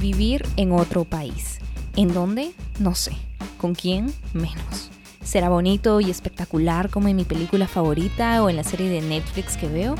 [0.00, 1.58] Vivir en otro país.
[1.96, 2.52] ¿En dónde?
[2.78, 3.12] No sé.
[3.56, 4.14] ¿Con quién?
[4.32, 4.90] Menos.
[5.24, 9.56] ¿Será bonito y espectacular como en mi película favorita o en la serie de Netflix
[9.56, 9.96] que veo?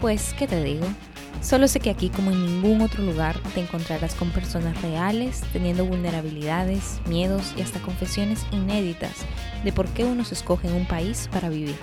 [0.00, 0.86] Pues, ¿qué te digo?
[1.42, 5.84] Solo sé que aquí como en ningún otro lugar te encontrarás con personas reales, teniendo
[5.84, 9.16] vulnerabilidades, miedos y hasta confesiones inéditas
[9.64, 11.76] de por qué uno se escoge en un país para vivir.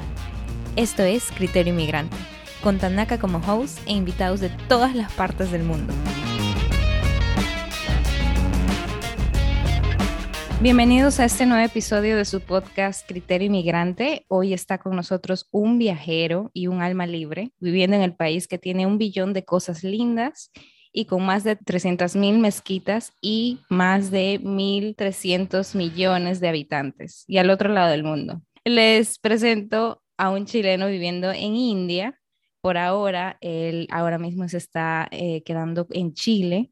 [0.75, 2.17] Esto es Criterio Inmigrante,
[2.63, 5.93] con Tanaka como host e invitados de todas las partes del mundo.
[10.61, 14.25] Bienvenidos a este nuevo episodio de su podcast Criterio Inmigrante.
[14.27, 18.57] Hoy está con nosotros un viajero y un alma libre viviendo en el país que
[18.57, 20.51] tiene un billón de cosas lindas
[20.91, 27.37] y con más de 300 mil mezquitas y más de 1.300 millones de habitantes y
[27.37, 28.41] al otro lado del mundo.
[28.65, 32.19] Les presento a un chileno viviendo en India.
[32.59, 36.69] Por ahora, él ahora mismo se está eh, quedando en Chile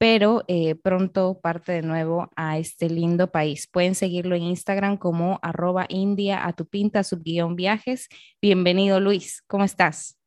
[0.00, 3.66] pero eh, pronto parte de nuevo a este lindo país.
[3.66, 8.08] Pueden seguirlo en Instagram como arroba india a tu pinta subguión viajes.
[8.40, 10.18] Bienvenido Luis, ¿cómo estás?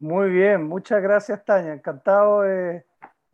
[0.00, 2.84] Muy bien, muchas gracias Tania, encantado de,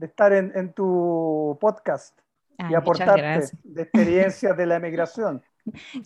[0.03, 2.21] estar en, tu podcast
[2.69, 5.43] y aportarte de experiencias de la emigración.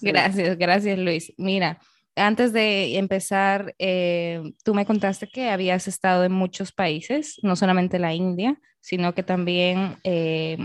[0.00, 1.34] Gracias, gracias Luis.
[1.36, 1.80] Mira,
[2.16, 7.98] antes de empezar, eh, tú me contaste que habías estado en muchos países, no solamente
[7.98, 10.56] la India, sino que también eh,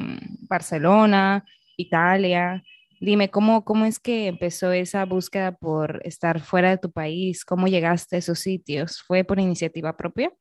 [0.47, 1.45] Barcelona,
[1.77, 2.63] Italia.
[2.99, 7.45] Dime, ¿cómo, ¿cómo es que empezó esa búsqueda por estar fuera de tu país?
[7.45, 9.01] ¿Cómo llegaste a esos sitios?
[9.01, 10.31] ¿Fue por iniciativa propia?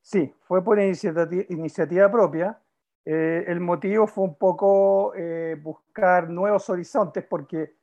[0.00, 2.58] Sí, fue por iniciativa, propia.
[3.04, 5.12] Eh, el motivo fue un poco
[5.62, 7.74] buscar nuevos horizontes porque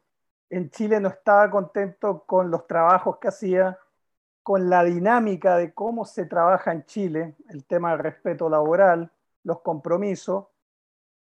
[0.51, 3.79] en Chile no estaba contento con los trabajos que hacía,
[4.43, 9.09] con la dinámica de cómo se trabaja en Chile, el tema del respeto laboral,
[9.43, 10.47] los compromisos,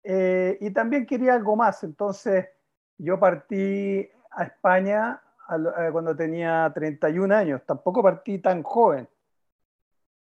[0.03, 1.84] eh, y también quería algo más.
[1.84, 2.49] Entonces
[2.97, 9.06] yo partí a España eh, cuando tenía 31 años, tampoco partí tan joven.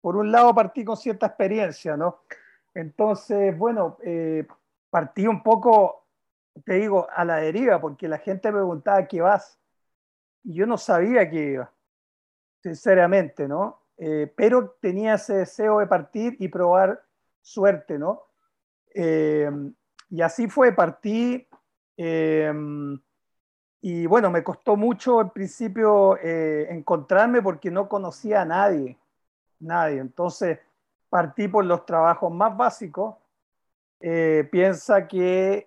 [0.01, 2.21] Por un lado partí con cierta experiencia, ¿no?
[2.73, 4.47] Entonces, bueno, eh,
[4.89, 6.06] partí un poco
[6.65, 9.59] te digo, a la deriva, porque la gente me preguntaba qué vas.
[10.43, 11.73] Y yo no sabía qué iba,
[12.61, 13.81] sinceramente, ¿no?
[13.97, 17.03] Eh, pero tenía ese deseo de partir y probar
[17.41, 18.23] suerte, ¿no?
[18.93, 19.49] Eh,
[20.09, 21.47] y así fue, partí.
[21.97, 22.53] Eh,
[23.81, 28.97] y bueno, me costó mucho al principio encontrarme porque no conocía a nadie,
[29.59, 29.99] nadie.
[29.99, 30.59] Entonces
[31.09, 33.15] partí por los trabajos más básicos.
[33.99, 35.66] piensa que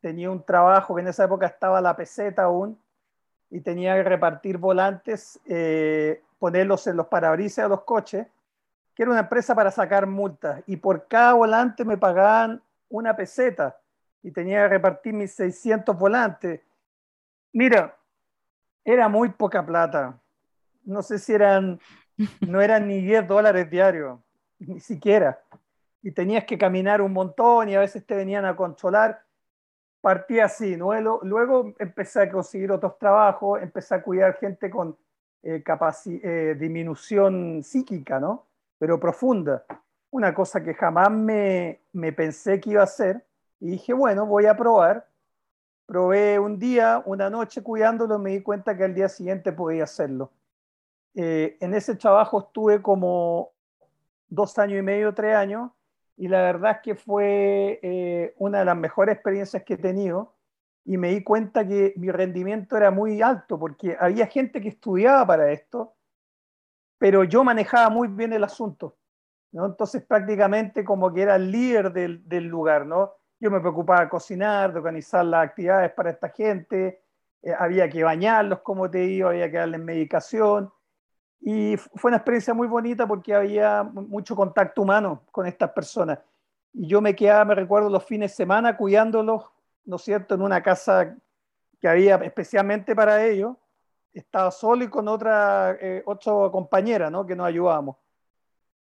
[0.00, 2.78] tenía un trabajo que en esa época estaba la peseta aún
[3.50, 8.26] y tenía que repartir volantes, eh, ponerlos en los parabrisas de los coches,
[8.94, 13.76] que era una empresa para sacar multas y por cada volante me pagaban una peseta
[14.22, 16.60] y tenía que repartir mis 600 volantes.
[17.52, 17.96] Mira,
[18.84, 20.18] era muy poca plata.
[20.84, 21.80] No sé si eran,
[22.40, 24.18] no eran ni 10 dólares diarios,
[24.58, 25.42] ni siquiera.
[26.02, 29.22] Y tenías que caminar un montón y a veces te venían a controlar
[30.00, 30.92] partí así, ¿no?
[31.22, 34.96] Luego empecé a conseguir otros trabajos, empecé a cuidar gente con
[35.42, 38.46] eh, eh, disminución psíquica, ¿no?
[38.78, 39.64] Pero profunda.
[40.10, 41.80] Una cosa que jamás me,
[42.16, 43.24] pensé que iba a hacer.
[43.60, 45.06] Y dije, bueno, voy a probar.
[45.86, 50.30] Probé un día, una noche cuidándolo, me di cuenta que al día siguiente podía hacerlo.
[51.14, 53.50] Eh, en ese trabajo estuve como
[54.28, 55.70] dos años y medio, tres años,
[56.20, 60.34] y la verdad es que fue eh, una de las mejores experiencias que he tenido
[60.84, 65.26] y me di cuenta que mi rendimiento era muy alto porque había gente que estudiaba
[65.26, 65.94] para esto,
[66.98, 68.98] pero yo manejaba muy bien el asunto.
[69.52, 69.64] ¿no?
[69.64, 73.14] Entonces prácticamente como que era el líder del, del lugar, ¿no?
[73.40, 77.02] Yo me preocupaba de cocinar, de organizar las actividades para esta gente,
[77.40, 80.70] eh, había que bañarlos, como te digo, había que darles medicación,
[81.40, 86.18] y fue una experiencia muy bonita porque había mucho contacto humano con estas personas.
[86.72, 89.44] Y yo me quedaba, me recuerdo, los fines de semana cuidándolos,
[89.84, 91.16] ¿no es cierto?, en una casa
[91.80, 93.56] que había especialmente para ellos.
[94.12, 97.96] Estaba solo y con otra, eh, otra compañera, ¿no?, que nos ayudábamos.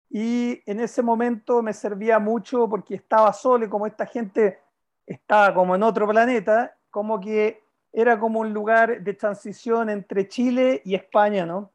[0.08, 4.60] Y en ese momento me servía mucho porque estaba solo y como esta gente
[5.04, 7.62] estaba como en otro planeta, como que
[7.92, 11.70] era como un lugar de transición entre Chile y España, ¿no?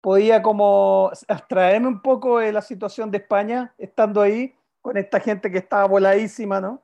[0.00, 5.50] Podía como abstraerme un poco de la situación de España, estando ahí con esta gente
[5.50, 6.80] que estaba voladísima, ¿no?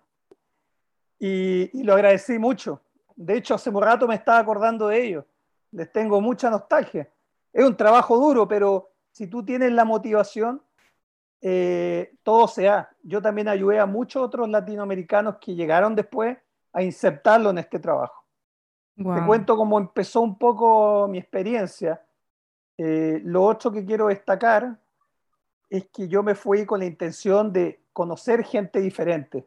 [1.19, 2.81] Y, lo agradecí mucho.
[3.17, 5.25] De hecho, hace un rato me estaba acordando de ellos.
[5.71, 7.09] Les tengo mucha nostalgia.
[7.53, 10.61] Es un trabajo duro, pero si tú tienes la motivación,
[11.41, 12.91] eh, todo se da.
[13.03, 16.37] Yo también ayudé a muchos otros latinoamericanos que llegaron después
[16.73, 18.25] a insertarlo en este trabajo.
[18.97, 22.05] Te cuento cómo empezó un poco mi experiencia.
[22.79, 24.79] Eh, lo otro que quiero destacar
[25.71, 29.47] es que yo me fui con la intención de conocer gente diferente.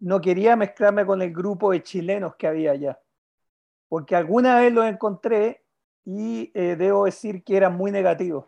[0.00, 3.00] No quería mezclarme con el grupo de chilenos que había allá,
[3.88, 5.62] porque alguna vez los encontré
[6.04, 8.44] y eh, debo decir que eran muy negativos,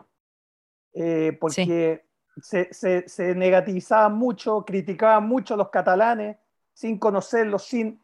[0.95, 2.07] eh, porque
[2.43, 6.37] se, se, se, negativizaban mucho, criticaban mucho a los catalanes
[6.73, 8.01] sin conocerlos, sin,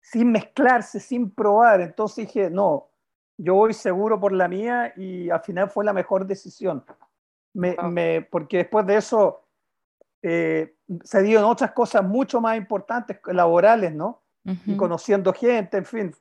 [0.00, 1.80] sin mezclarse, sin probar.
[1.80, 2.89] Entonces dije, no,
[3.42, 6.84] yo voy seguro por la mía y al final fue la mejor decisión.
[7.52, 9.44] Me, me, porque después de eso
[10.22, 14.22] eh, se dieron otras cosas mucho más importantes, laborales, ¿no?
[14.64, 16.14] y conociendo gente, en fin,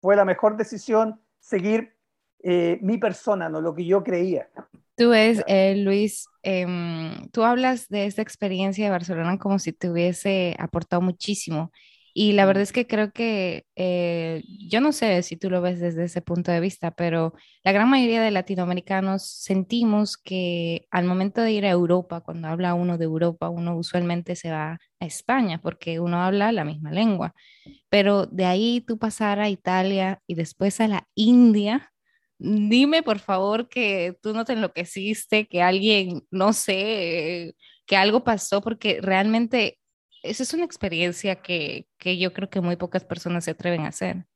[0.00, 1.96] fue la mejor decisión seguir
[2.42, 4.50] eh, mi persona, no lo que yo creía.
[4.96, 9.90] Tú ves, eh, Luis, em, tú hablas de esta experiencia de Barcelona como si te
[9.90, 11.72] hubiese aportado muchísimo.
[12.16, 15.80] Y la verdad es que creo que, eh, yo no sé si tú lo ves
[15.80, 17.34] desde ese punto de vista, pero
[17.64, 22.74] la gran mayoría de latinoamericanos sentimos que al momento de ir a Europa, cuando habla
[22.74, 27.34] uno de Europa, uno usualmente se va a España porque uno habla la misma lengua.
[27.88, 31.92] Pero de ahí tú pasar a Italia y después a la India,
[32.38, 37.56] dime por favor que tú no te enloqueciste, que alguien, no sé,
[37.86, 39.78] que algo pasó, porque realmente
[40.24, 43.88] esa es una experiencia que, que, yo creo que muy pocas personas se atreven a
[43.88, 44.26] hacer.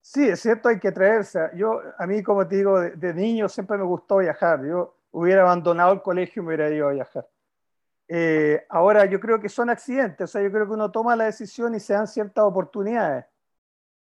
[0.00, 1.38] Sí, es cierto, hay que atreverse.
[1.54, 4.64] Yo, a mí, como te digo, de, niño siempre me gustó viajar.
[4.66, 7.28] Yo hubiera abandonado el colegio y me hubiera ido a viajar.
[8.08, 11.24] Eh, ahora, yo creo que son accidentes, o sea, yo creo que uno toma la
[11.24, 13.24] decisión y se dan ciertas oportunidades,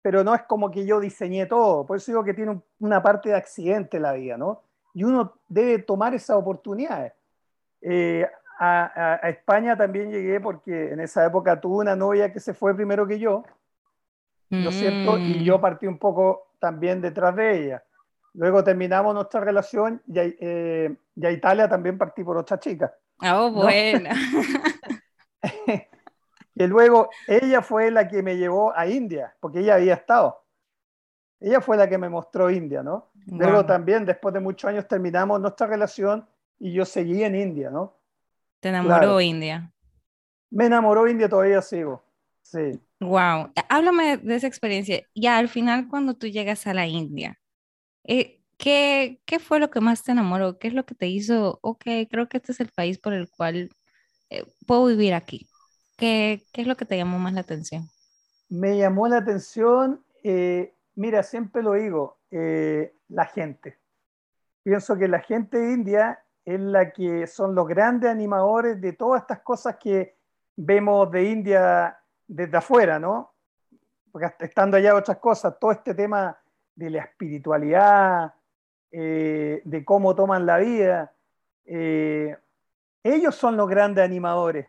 [0.02, 3.30] pero no es como que yo diseñé todo, por eso digo que tiene una parte
[3.30, 4.64] de accidente la vida, ¿no?
[4.94, 7.14] Y uno debe tomar esas oportunidades.
[7.82, 8.28] Eh,
[8.60, 13.08] a, España también llegué porque en esa época tuve una novia que se fue primero
[13.08, 13.44] que yo,
[14.50, 15.18] ¿no es cierto?
[15.18, 15.62] Y yo mm.
[15.62, 17.84] partí un poco también detrás de ella.
[18.34, 22.94] Luego terminamos nuestra relación y, eh, a Italia también partí por otra chica.
[23.22, 24.10] Oh, bueno.
[26.56, 30.44] y luego ella fue la que me llevó a India, porque ella había estado.
[31.40, 33.12] Ella fue la que me mostró India, ¿no?
[33.28, 36.28] Luego también, después de muchos años, terminamos nuestra relación
[36.58, 37.99] y yo seguí en India, ¿no?
[38.60, 39.72] ¿Te enamoró India?
[40.50, 42.04] Me enamoró India, todavía sigo.
[42.42, 42.80] Sí.
[43.00, 43.52] Wow.
[43.70, 45.04] Háblame de esa experiencia.
[45.16, 47.40] Ya al final, cuando tú llegas a la India,
[48.04, 50.58] eh, ¿qué, ¿qué, fue lo que más te enamoró?
[50.60, 53.30] ¿Qué es lo que te hizo, ok, creo que este es el país por el
[53.30, 53.70] cual
[54.30, 55.48] eh, puedo vivir aquí?
[55.98, 57.88] ¿Qué, ¿Qué, es lo que te llamó más la atención?
[58.50, 63.78] Me llamó la atención, eh, mira, siempre lo digo, la gente.
[64.64, 66.20] Pienso que la gente India
[66.50, 70.16] es la que son los grandes animadores de todas estas cosas que
[70.56, 73.34] vemos de India desde afuera, ¿no?
[74.12, 76.36] Porque estando allá otras cosas, todo este tema
[76.74, 78.34] de la espiritualidad,
[78.92, 81.14] eh, de cómo toman la vida,
[81.66, 82.36] eh,
[83.04, 84.68] ellos son los grandes animadores,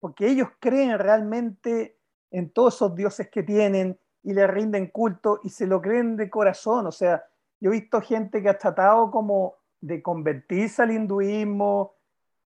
[0.00, 1.98] porque ellos creen realmente
[2.30, 6.30] en todos esos dioses que tienen y le rinden culto y se lo creen de
[6.30, 6.86] corazón.
[6.86, 7.22] O sea,
[7.60, 11.94] yo he visto gente que ha tratado como de convertirse al hinduismo,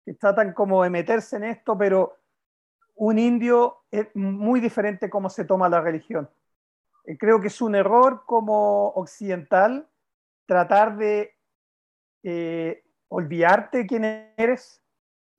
[0.05, 2.17] que tratan como de meterse en esto, pero
[2.97, 6.29] un indio es muy diferente cómo se toma la religión.
[7.05, 9.89] Eh, creo que es un error como occidental
[10.47, 11.35] tratar de
[12.23, 14.83] eh, olvidarte quién eres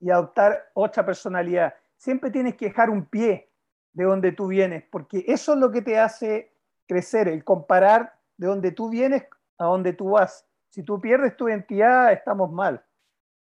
[0.00, 1.74] y adoptar otra personalidad.
[1.96, 3.50] Siempre tienes que dejar un pie
[3.92, 6.52] de donde tú vienes, porque eso es lo que te hace
[6.88, 9.24] crecer, el comparar de donde tú vienes
[9.58, 10.46] a donde tú vas.
[10.72, 12.82] Si tú pierdes tu identidad, estamos mal.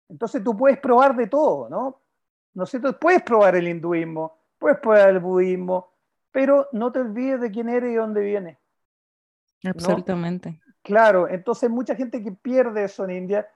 [0.09, 2.01] Entonces tú puedes probar de todo, ¿no?
[2.53, 5.93] ¿No sé, puedes probar el hinduismo, puedes probar el budismo,
[6.33, 8.57] pero no te olvides de quién eres y dónde vienes.
[9.63, 10.59] Absolutamente.
[10.81, 13.47] Claro, entonces mucha gente que pierde eso en India.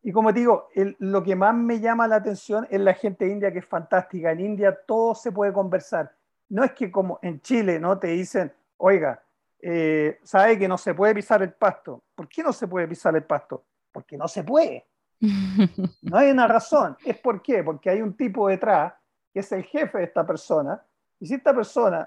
[0.00, 0.68] Y como te digo,
[1.00, 4.30] lo que más me llama la atención es la gente india que es fantástica.
[4.30, 6.14] En India todo se puede conversar.
[6.48, 7.98] No es que como en Chile, ¿no?
[7.98, 9.23] Te dicen, oiga,
[9.66, 12.04] eh, sabe que no se puede pisar el pasto.
[12.14, 13.64] ¿Por qué no se puede pisar el pasto?
[13.90, 14.86] Porque no se puede.
[16.02, 16.98] No hay una razón.
[17.02, 17.64] ¿Es por qué?
[17.64, 18.92] Porque hay un tipo detrás
[19.32, 20.84] que es el jefe de esta persona.
[21.18, 22.06] Y si esta persona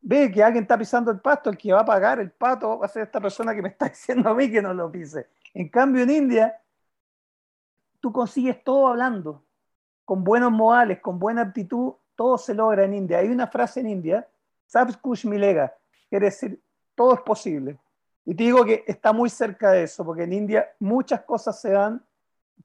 [0.00, 2.86] ve que alguien está pisando el pasto, el que va a pagar el pato va
[2.86, 5.26] a ser esta persona que me está diciendo a mí que no lo pise.
[5.52, 6.62] En cambio, en India,
[8.00, 9.44] tú consigues todo hablando,
[10.06, 13.18] con buenos modales, con buena actitud, todo se logra en India.
[13.18, 14.26] Hay una frase en India,
[14.64, 15.74] Sabskush Milega,
[16.08, 16.62] quiere decir
[17.00, 17.78] todo es posible.
[18.26, 21.70] Y te digo que está muy cerca de eso, porque en India muchas cosas se
[21.70, 22.04] dan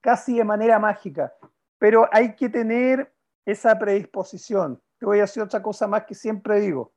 [0.02, 1.34] casi de manera mágica,
[1.78, 3.14] pero hay que tener
[3.46, 4.82] esa predisposición.
[5.00, 6.92] Te voy a decir otra cosa más que siempre digo,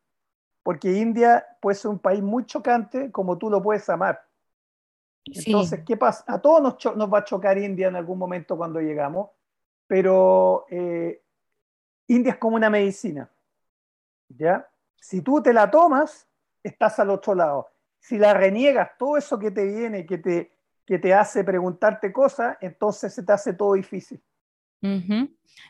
[0.64, 4.21] porque India puede ser un país muy chocante como tú lo puedes amar.
[5.25, 6.25] Entonces, ¿qué pasa?
[6.26, 9.30] A todos nos, nos, va a chocar India en algún momento cuando llegamos,
[9.87, 11.23] pero eh,
[12.09, 13.30] India es como una medicina.
[14.28, 14.68] ¿ya?
[14.97, 16.28] Si tú te la tomas,
[16.62, 17.69] estás al otro lado.
[17.99, 20.53] Si la reniegas, todo eso que te viene, que te,
[20.85, 24.23] que te hace preguntarte cosas, entonces se te hace todo difícil.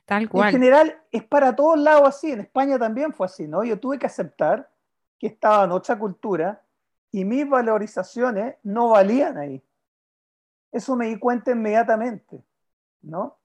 [0.05, 0.49] Tal cual.
[0.49, 2.31] En general es para todos lados así.
[2.31, 3.65] En España también fue así, ¿no?
[3.65, 4.71] Yo tuve que aceptar
[5.19, 6.63] que estaba en otra cultura
[7.11, 9.63] y mis valorizaciones no valían ahí.
[10.71, 12.45] Eso me di cuenta inmediatamente,
[13.03, 13.39] ¿no?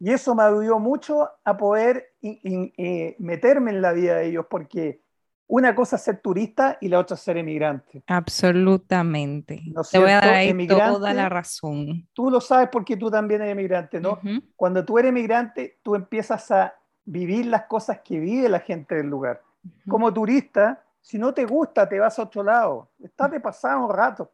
[0.00, 5.03] Y eso me ayudó mucho a poder eh, meterme en la vida de ellos, porque
[5.46, 8.02] una cosa es ser turista y la otra es ser emigrante.
[8.06, 9.62] Absolutamente.
[9.90, 12.08] Te voy a dar ahí toda la razón.
[12.12, 14.18] Tú lo sabes porque tú también eres emigrante, ¿no?
[14.56, 16.74] Cuando tú eres emigrante, tú empiezas a
[17.04, 19.42] vivir las cosas que vive la gente del lugar.
[19.88, 22.88] Como turista, si no te gusta, te vas a otro lado.
[23.02, 24.32] Estás de pasado un rato.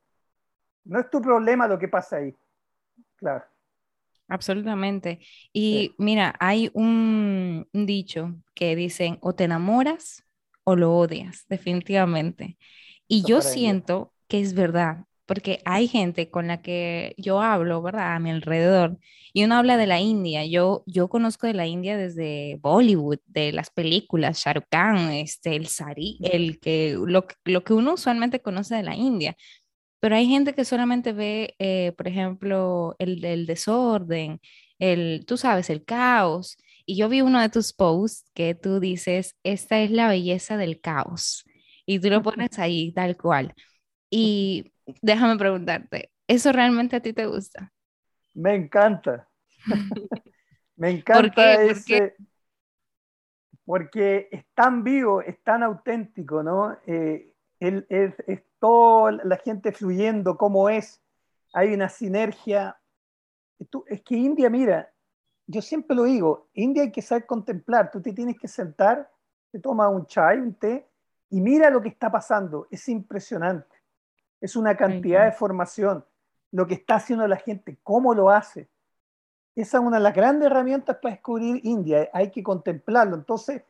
[0.85, 2.35] No es tu problema lo que pasa ahí.
[3.17, 3.45] Claro.
[4.29, 5.19] Absolutamente.
[5.53, 10.25] Y mira, hay un, dicho que dicen o te enamoras
[10.71, 12.59] o lo odias, definitivamente.
[13.09, 18.15] Y yo siento que es verdad, porque hay gente con la que yo hablo, ¿verdad?
[18.17, 18.99] A mi alrededor,
[19.33, 20.45] y uno habla de la India.
[20.47, 25.57] Yo, yo conozco de la India desde Bollywood, de las películas, Shah Rukh Khan, este,
[25.57, 29.37] el Sari, el que, lo, lo que uno usualmente conoce de la India.
[30.01, 34.41] Pero hay gente que solamente ve, eh, por ejemplo, el, el, desorden,
[34.79, 36.57] el, tú sabes, el caos.
[36.91, 40.81] Y yo vi uno de tus posts que tú dices, esta es la belleza del
[40.81, 41.45] caos.
[41.87, 43.55] Y tú lo pones ahí tal cual.
[44.11, 47.73] Y déjame preguntarte, ¿eso realmente a ti te gusta?
[48.35, 49.29] Me encanta.
[50.77, 52.17] Me encanta ese,
[53.65, 56.77] porque es tan vivo, es tan auténtico, ¿no?
[56.89, 61.01] Eh, él, es, es toda la gente fluyendo, cómo es,
[61.53, 62.81] hay una sinergia.
[63.87, 64.93] es que India, mira,
[65.51, 69.11] yo siempre lo digo, India hay que saber contemplar, tú te tienes que sentar,
[69.51, 70.89] te tomas un chai, un té,
[71.31, 73.77] y mira lo que está pasando, es impresionante,
[74.41, 76.05] es una cantidad de formación,
[76.53, 78.69] lo que está haciendo la gente, cómo lo hace.
[79.57, 83.17] Esa es una de las grandes herramientas para descubrir India, hay que contemplarlo.
[83.17, 83.63] Entonces,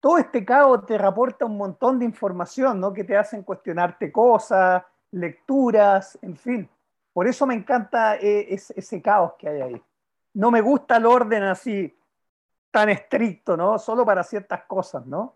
[0.00, 2.92] todo este caos te reporta un montón de información, ¿no?
[2.92, 6.68] Que te hacen cuestionarte cosas, lecturas, en fin.
[7.12, 9.82] Por eso me encanta eh, ese, caos que hay ahí.
[10.36, 11.98] No me gusta el orden así
[12.70, 13.78] tan estricto, ¿no?
[13.78, 15.34] Solo para ciertas cosas, ¿no?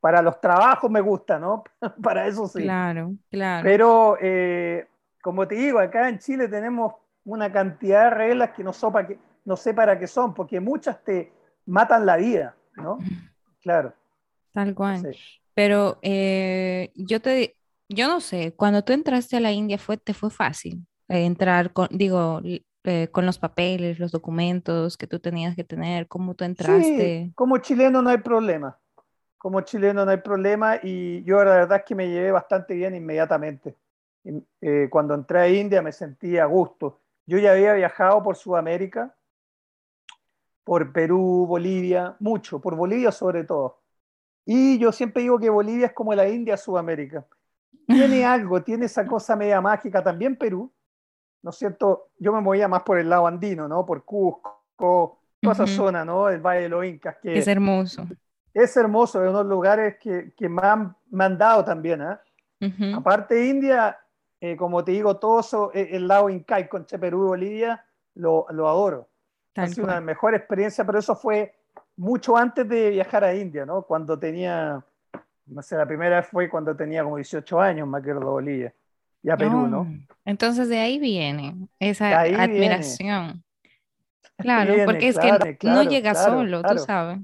[0.00, 1.62] Para los trabajos me gusta, ¿no?
[2.02, 2.62] para eso sí.
[2.62, 3.62] Claro, claro.
[3.64, 4.88] Pero, eh,
[5.22, 6.94] como te digo, acá en Chile tenemos
[7.24, 8.72] una cantidad de reglas que no,
[9.06, 11.30] que no sé para qué son, porque muchas te
[11.66, 12.98] matan la vida, ¿no?
[13.62, 13.92] Claro.
[14.52, 15.14] Tal cual.
[15.52, 17.56] Pero eh, yo te,
[17.90, 21.74] yo no sé, cuando tú entraste a la India, fue, ¿te fue fácil eh, entrar
[21.74, 22.40] con, digo,
[22.84, 26.08] eh, con los papeles, los documentos que tú tenías que tener?
[26.08, 27.24] ¿Cómo tú entraste?
[27.26, 28.78] Sí, como chileno no hay problema.
[29.38, 32.94] Como chileno no hay problema y yo la verdad es que me llevé bastante bien
[32.94, 33.76] inmediatamente.
[34.90, 37.00] cuando entré a India me sentí a gusto.
[37.26, 39.14] Yo ya había viajado por Sudamérica,
[40.64, 43.80] por Perú, Bolivia, mucho, por Bolivia sobre todo.
[44.44, 47.26] Y yo siempre digo que Bolivia es como la India Sudamérica.
[47.86, 50.02] Tiene algo, tiene esa cosa media mágica.
[50.02, 50.72] También Perú,
[51.42, 52.08] ¿no es cierto?
[52.18, 53.84] Yo me movía más por el lado andino, ¿no?
[53.86, 56.28] Por Cusco, toda esa zona, ¿no?
[56.28, 57.16] El Valle de los Incas.
[57.22, 58.06] Que es hermoso.
[58.52, 62.16] Es hermoso, es uno de los lugares que, que me, han, mandado también, ¿eh?
[62.94, 63.98] Aparte de India,
[64.40, 68.46] eh, como te digo, todo eso, eh, el lado incaico entre Perú y Bolivia, lo,
[68.50, 69.10] lo adoro
[69.56, 71.54] ha sido una mejor experiencia, pero eso fue
[71.96, 73.82] mucho antes de viajar a India, ¿no?
[73.82, 74.82] Cuando tenía,
[75.46, 78.72] no sé, la primera fue cuando tenía como 18 años, me acuerdo, Bolivia,
[79.22, 79.86] y a Perú, ¿no?
[80.24, 83.44] Entonces de ahí viene esa admiración.
[84.38, 87.18] Claro, porque es que no llega solo, tú sabes.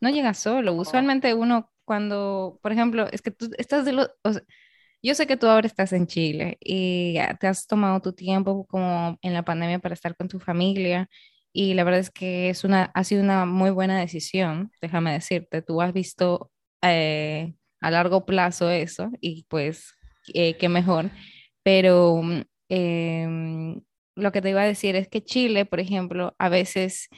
[0.00, 0.72] No llega solo.
[0.74, 4.10] Usualmente uno cuando, por ejemplo, es que tú estás de los...
[5.02, 9.18] yo sé que tú ahora estás en Chile y te has tomado tu tiempo como
[9.20, 11.08] en la pandemia para estar con tu familia
[11.52, 15.60] y la verdad es que es una, ha sido una muy buena decisión, déjame decirte,
[15.60, 19.94] tú has visto eh, a largo plazo eso y pues
[20.32, 21.10] eh, qué mejor,
[21.62, 23.80] pero mm, em,
[24.16, 27.08] lo que te iba a decir es que Chile, por ejemplo, a veces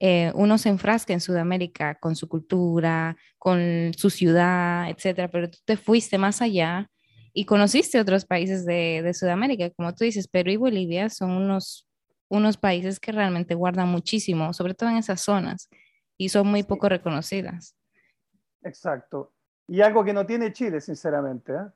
[0.00, 5.58] eh, uno se enfrasca en Sudamérica con su cultura, con su ciudad, etcétera, pero tú
[5.64, 6.90] te fuiste más allá
[7.32, 11.86] y conociste otros países de, de Sudamérica, como tú dices, Perú y Bolivia son unos
[12.28, 15.68] unos países que realmente guardan muchísimo, sobre todo en esas zonas,
[16.16, 17.76] y son muy poco reconocidas.
[18.62, 19.32] Exacto.
[19.68, 21.52] Y algo que no tiene Chile, sinceramente.
[21.52, 21.66] ¿eh?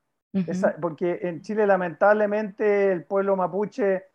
[0.79, 4.05] Porque en Chile, lamentablemente, el pueblo mapuche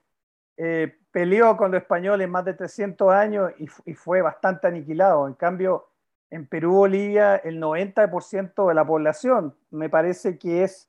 [0.57, 5.27] eh, peleó con los españoles más de 300 años y, y, fue bastante aniquilado.
[5.29, 5.89] En cambio,
[6.31, 10.89] en Perú, Bolivia, el 90% de la población me parece que es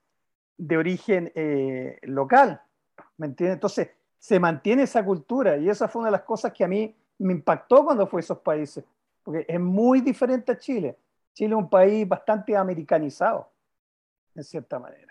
[0.57, 2.62] de origen eh, local.
[3.17, 3.55] ¿Me entiendes?
[3.55, 6.96] Entonces, se mantiene esa cultura y esa fue una de las cosas que a mí
[7.19, 8.84] me impactó cuando fui a esos países,
[9.24, 10.98] porque es muy diferente a Chile.
[11.34, 13.51] Chile es un país bastante americanizado,
[14.36, 15.06] en cierta manera.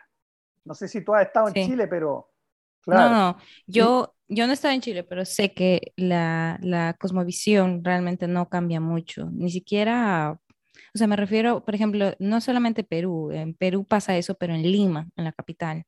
[0.67, 2.31] No sé si tú has estado en Chile, pero
[2.83, 3.15] claro.
[3.15, 7.83] No, no, yo, yo no he estado en Chile, pero sé que la, la cosmovisión
[7.85, 10.39] realmente no cambia mucho, ni siquiera
[10.95, 14.63] o sea, me refiero, por ejemplo, no solamente Perú, en Perú pasa eso, pero en
[14.63, 15.85] Lima, en la capital.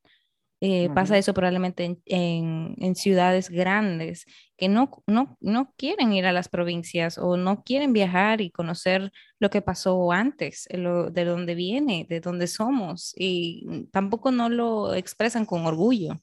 [0.61, 4.25] Eh, pasa eso probablemente en, en, ciudades grandes
[4.57, 9.13] que no, no, no, quieren ir a las provincias o no quieren viajar y conocer
[9.39, 14.95] lo que pasó antes, lo, de dónde viene, de dónde somos y tampoco no lo
[14.95, 16.15] expresan con orgullo.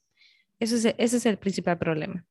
[0.59, 2.23] Ese es, ese es el principal problema.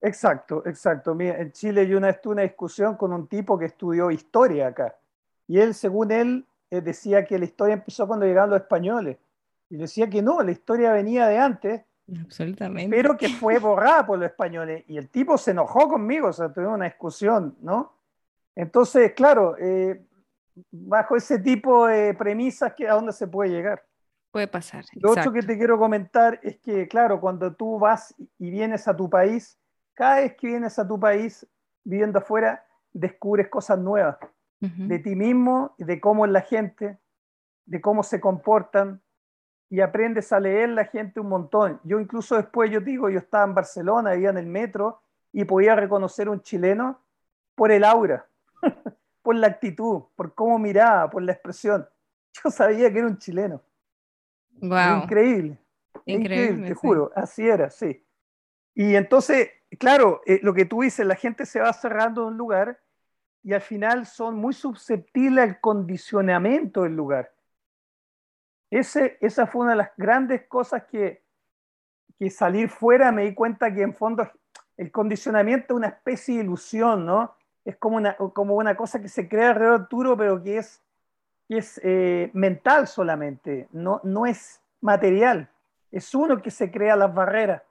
[0.00, 1.14] Exacto, exacto.
[1.14, 4.68] Mira, en Chile yo una vez tuve una discusión con un tipo que estudió historia
[4.68, 4.96] acá
[5.46, 9.18] y él, según él, eh, decía que la historia empezó cuando llegaron los españoles
[9.70, 11.82] y decía que no, la historia venía de antes.
[12.20, 12.94] Absolutamente.
[12.94, 14.84] Pero que fue borrada por los españoles.
[14.88, 17.92] Y el tipo se enojó conmigo, o sea, tuvimos una discusión, ¿no?
[18.54, 20.04] Entonces, claro, eh,
[20.70, 23.84] bajo ese tipo de premisas, ¿a dónde se puede llegar?
[24.30, 24.84] Puede pasar.
[24.94, 28.96] Lo otro que te quiero comentar es que, claro, cuando tú vas y vienes a
[28.96, 29.58] tu país,
[29.94, 31.46] cada vez que vienes a tu país
[31.84, 34.16] viviendo afuera, descubres cosas nuevas
[34.60, 36.98] de ti mismo, de cómo es la gente,
[37.64, 39.00] de cómo se comportan,
[39.70, 41.80] y aprendes a leer la gente un montón.
[41.84, 45.74] Yo incluso después, yo digo, yo estaba en Barcelona, vivía en el metro y podía
[45.74, 47.00] reconocer un chileno
[47.54, 48.26] por el aura,
[49.22, 51.86] por la actitud, por cómo miraba, por la expresión.
[52.44, 53.62] Yo sabía que era un chileno.
[54.60, 55.02] Wow.
[55.02, 55.58] Increíble.
[56.04, 58.02] Increíble, te juro, así era, sí.
[58.74, 62.38] Y entonces, claro, eh, lo que tú dices, la gente se va cerrando en un
[62.38, 62.80] lugar
[63.42, 67.32] y al final son muy susceptibles al condicionamiento del lugar.
[68.70, 71.22] Ese, esa fue una de las grandes cosas que,
[72.18, 74.28] que salir fuera me di cuenta que en fondo
[74.76, 77.34] el condicionamiento es una especie de ilusión, ¿no?
[77.64, 80.82] Es como una, como una cosa que se crea alrededor tuyo, pero que es,
[81.48, 85.50] que es eh, mental solamente, no, no es material.
[85.90, 87.62] Es uno que se crea las barreras.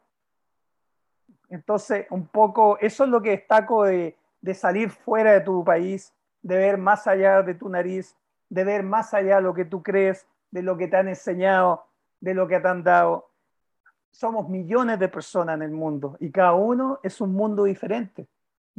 [1.50, 6.14] Entonces, un poco, eso es lo que destaco de, de salir fuera de tu país,
[6.42, 8.16] de ver más allá de tu nariz,
[8.50, 11.86] de ver más allá de lo que tú crees, de lo que te han enseñado,
[12.20, 13.32] de lo que te han dado.
[14.12, 18.28] Somos millones de personas en el mundo y cada uno es un mundo diferente.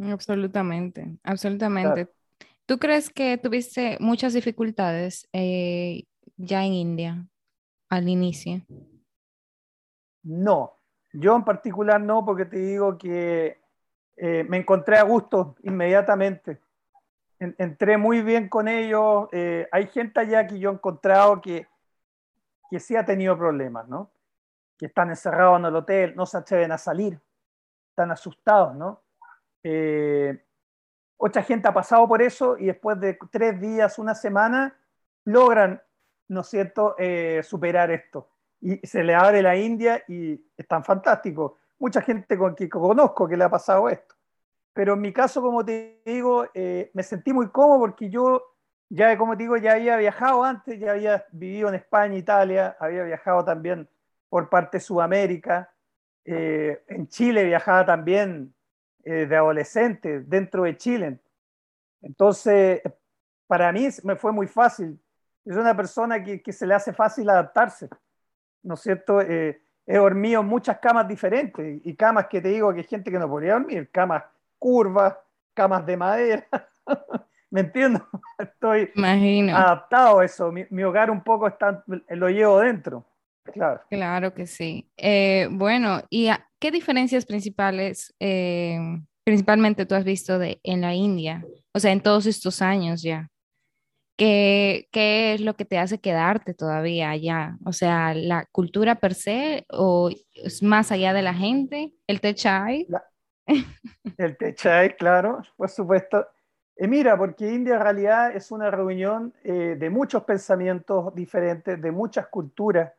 [0.01, 2.09] Absolutamente, absolutamente.
[2.67, 6.05] ¿Tú crees que tuviste muchas dificultades eh,
[6.37, 7.27] ya en India
[7.89, 8.61] al inicio?
[10.23, 10.75] No,
[11.13, 13.59] yo en particular no, porque te digo que
[14.17, 16.61] eh, me encontré a gusto inmediatamente
[17.39, 19.29] entré muy bien con ellos.
[19.33, 21.67] Eh, hay gente allá que yo he encontrado que,
[22.71, 24.11] que sí ha tenido problemas, ¿no?
[24.77, 27.21] Que están encerrados en el hotel, no se atreven a salir,
[27.91, 29.03] están asustados, ¿no?
[29.63, 30.45] Eh,
[31.43, 34.77] gente ha pasado por eso y después de tres días, una semana,
[35.25, 35.83] logran,
[36.29, 38.29] ¿no es cierto?, eh, superar esto.
[38.61, 41.53] Y se le abre la India y están fantásticos.
[41.79, 44.15] Mucha gente con que conozco que le ha pasado esto.
[44.79, 48.55] Pero en mi caso, como te digo, eh, me sentí muy cómodo porque yo,
[48.89, 53.03] ya como te digo, ya había viajado antes, ya había vivido en España, Italia, había
[53.03, 53.89] viajado también
[54.29, 55.69] por parte de Sudamérica.
[56.25, 58.55] Eh, en Chile viajaba también
[59.03, 61.19] eh, de adolescente, dentro de Chile.
[62.01, 62.81] Entonces,
[63.49, 64.97] para mí me fue muy fácil.
[65.45, 67.89] Es una persona que, se le hace fácil adaptarse,
[68.63, 69.21] ¿no es cierto?
[69.21, 73.19] he dormido en muchas camas diferentes y camas que te digo que hay gente que
[73.19, 74.23] no podría dormir, camas
[74.59, 75.17] curvas,
[75.55, 76.47] camas de madera.
[77.51, 78.07] ¿Me entiendo?
[78.39, 78.91] Estoy
[79.53, 80.53] adaptado a eso.
[80.53, 83.07] Mi, hogar un poco está, lo llevo dentro.
[83.45, 83.81] Claro.
[83.89, 84.91] Claro que sí.
[84.97, 88.79] Eh, bueno, ¿y qué diferencias principales, eh,
[89.25, 91.43] principalmente tú has visto de, en la India?
[91.73, 93.29] O sea, en todos estos años ya.
[94.19, 97.57] ¿Qué, ¿Qué es lo que te hace quedarte todavía allá?
[97.65, 101.95] O sea, ¿la cultura per se o es más allá de la gente?
[102.09, 102.87] ¿El te chai?
[104.19, 106.27] El Techay, claro, por supuesto.
[106.77, 111.91] Eh, mira, porque India en realidad es una reunión eh, de muchos pensamientos diferentes, de
[111.91, 112.93] muchas culturas,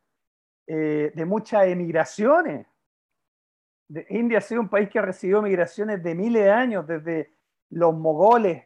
[0.66, 2.66] eh, de muchas emigraciones.
[4.08, 7.32] India ha sido un país que ha recibido migraciones de miles de años, desde
[7.70, 8.64] los mogoles,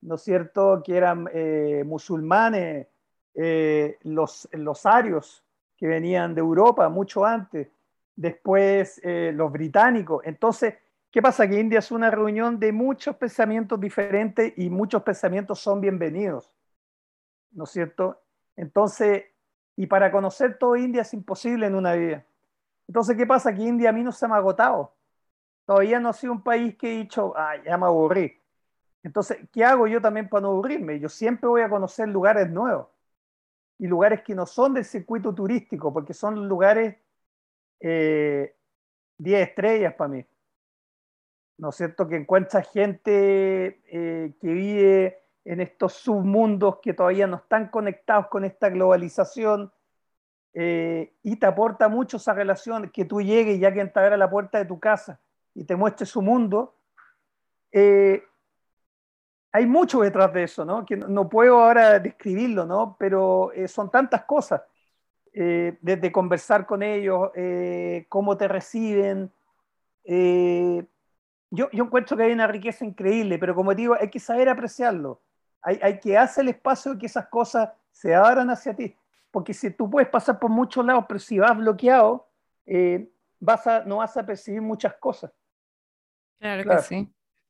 [0.00, 2.88] ¿no es cierto?, que eran eh, musulmanes,
[3.34, 5.44] eh, los, los arios
[5.76, 7.68] que venían de Europa mucho antes,
[8.16, 10.22] después los británicos.
[10.24, 10.74] Entonces,
[11.16, 11.48] ¿qué pasa?
[11.48, 16.52] Que India es una reunión de muchos pensamientos diferentes y muchos pensamientos son bienvenidos,
[17.52, 18.20] ¿no es cierto?
[18.54, 19.24] Entonces,
[19.76, 22.26] y para conocer todo India es imposible en una vida.
[22.86, 23.54] Entonces, ¿qué pasa?
[23.54, 24.94] Que India a mí no se me ha agotado.
[25.64, 28.38] Todavía no ha sido un país que he dicho, ah, ya me aburrí.
[29.02, 31.00] Entonces, ¿qué hago yo también para no aburrirme?
[31.00, 32.88] Yo siempre voy a conocer lugares nuevos
[33.78, 36.94] y lugares que no son del circuito turístico, porque son lugares
[37.80, 38.54] 10 eh,
[39.18, 40.26] estrellas para mí.
[41.58, 42.06] ¿No es cierto?
[42.06, 48.44] Que encuentras gente eh, que vive en estos submundos que todavía no están conectados con
[48.44, 49.72] esta globalización
[50.58, 54.28] eh, y te aporta mucho esa relación que tú llegues ya que entrar a la
[54.28, 55.20] puerta de tu casa
[55.54, 56.74] y te muestre su mundo.
[57.70, 58.24] Eh,
[59.52, 60.84] hay mucho detrás de eso, ¿no?
[60.84, 62.96] Que no puedo ahora describirlo, ¿no?
[62.98, 64.62] Pero eh, son tantas cosas.
[65.32, 67.30] desde conversar con ellos,
[68.08, 69.30] cómo te reciben.
[71.50, 75.22] Yo, yo encuentro que hay una riqueza increíble, pero como digo, hay que saber apreciarlo
[75.66, 78.94] hay, que hacer el espacio de que esas cosas se abran hacia ti.
[79.30, 82.28] Porque si tú puedes pasar por muchos lados, pero si vas bloqueado,
[82.64, 85.32] eh, vas a, no vas a percibir muchas cosas.
[86.38, 87.08] Claro, que sí,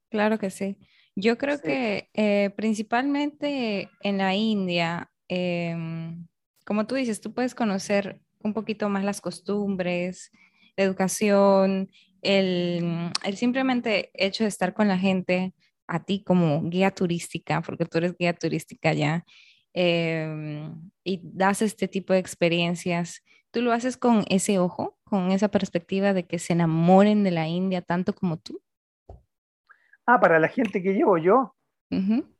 [0.08, 0.78] claro que sí.
[1.14, 6.26] Yo creo que eh, principalmente en la India, em,
[6.64, 10.30] como tú dices, tú puedes conocer un poquito más las costumbres,
[10.76, 11.90] la educación,
[12.26, 15.54] el, el simplemente hecho de estar con la gente
[15.86, 19.24] a ti como guía turística, porque tú eres guía turística ya,
[19.72, 25.48] em, y das este tipo de experiencias, ¿tú lo haces con ese ojo, con esa
[25.48, 28.60] perspectiva de que se enamoren de la India tanto como tú?
[30.06, 31.54] Ah, para la gente que llevo yo.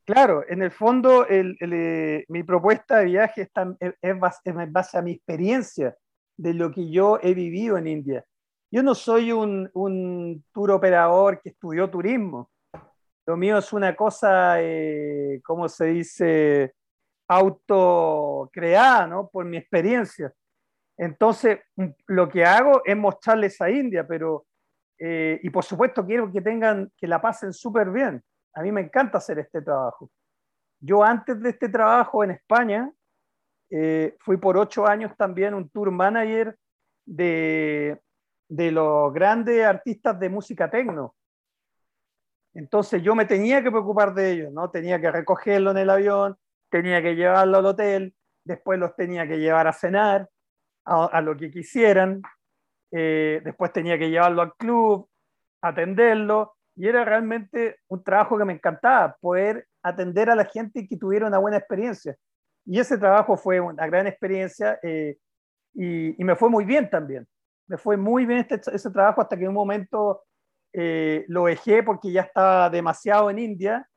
[0.04, 4.20] Claro, en el fondo eh, mi propuesta de viaje está, es, en
[4.72, 5.96] base a mi experiencia
[6.36, 8.24] de lo que yo he vivido en India.
[8.76, 12.50] Yo no soy un, un tour operador que estudió turismo.
[13.24, 16.74] Lo mío es una cosa, eh, ¿cómo se dice?
[17.26, 19.30] Autocreada, ¿no?
[19.30, 20.30] Por mi experiencia.
[20.98, 24.44] Entonces, mm, lo que hago es mostrarles a India, pero,
[24.98, 28.22] eh, y por supuesto quiero que tengan, que la pasen súper bien.
[28.52, 30.10] A mí me encanta hacer este trabajo.
[30.80, 32.92] Yo antes de este trabajo en España,
[33.70, 36.58] eh, fui por ocho años también un tour manager
[37.06, 38.02] de,
[38.48, 41.14] de los grandes artistas de música tecno.
[42.54, 44.70] Entonces yo me tenía que preocupar de ellos, ¿no?
[44.70, 46.36] Tenía que recogerlo en el avión,
[46.70, 50.28] tenía que llevarlo al hotel, después los tenía que llevar a cenar,
[50.84, 52.22] a, lo que quisieran,
[52.92, 55.08] eh, después tenía que llevarlo al club,
[55.60, 60.88] atenderlo, y era realmente un trabajo que me encantaba, poder atender a la gente y
[60.88, 62.16] que tuviera una buena experiencia.
[62.66, 65.16] Y ese trabajo fue una gran experiencia eh,
[65.74, 67.26] y, me fue muy bien también.
[67.68, 70.22] Me fue muy bien este, ese trabajo hasta que en un momento
[70.72, 73.88] eh, lo dejé porque ya estaba demasiado en India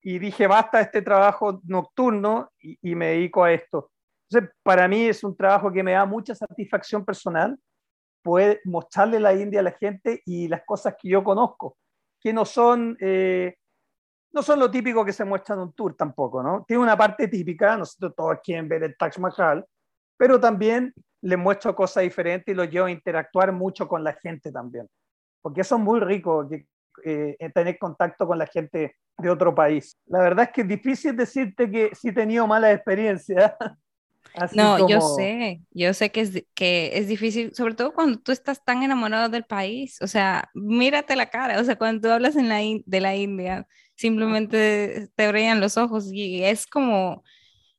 [0.00, 3.90] y dije, basta este trabajo nocturno y, me dedico a esto.
[4.28, 7.58] Entonces, para mí es un trabajo que me da mucha satisfacción personal,
[8.22, 11.78] poder mostrarle la India a la gente y las cosas que yo conozco,
[12.20, 13.56] que no son, eh,
[14.32, 16.64] no son lo típico que se muestra en un tour tampoco, ¿no?
[16.68, 19.64] Tiene una parte típica, nosotros todos quieren ver el Taj Mahal,
[20.18, 20.92] pero también
[21.24, 24.88] les muestro cosas diferentes y los llevo a interactuar mucho con la gente también
[25.44, 26.48] porque eso es muy rico,
[27.04, 29.94] eh, tener contacto con la gente de otro país.
[30.06, 33.52] La verdad es que es difícil decirte que sí he tenido malas experiencias.
[34.54, 38.64] no, yo sé, yo sé que es, que es difícil, sobre todo cuando tú estás
[38.64, 42.48] tan enamorado del país, o sea, mírate la cara, o sea, cuando tú hablas en
[42.48, 47.22] la de la India, simplemente te brillan los ojos y es como,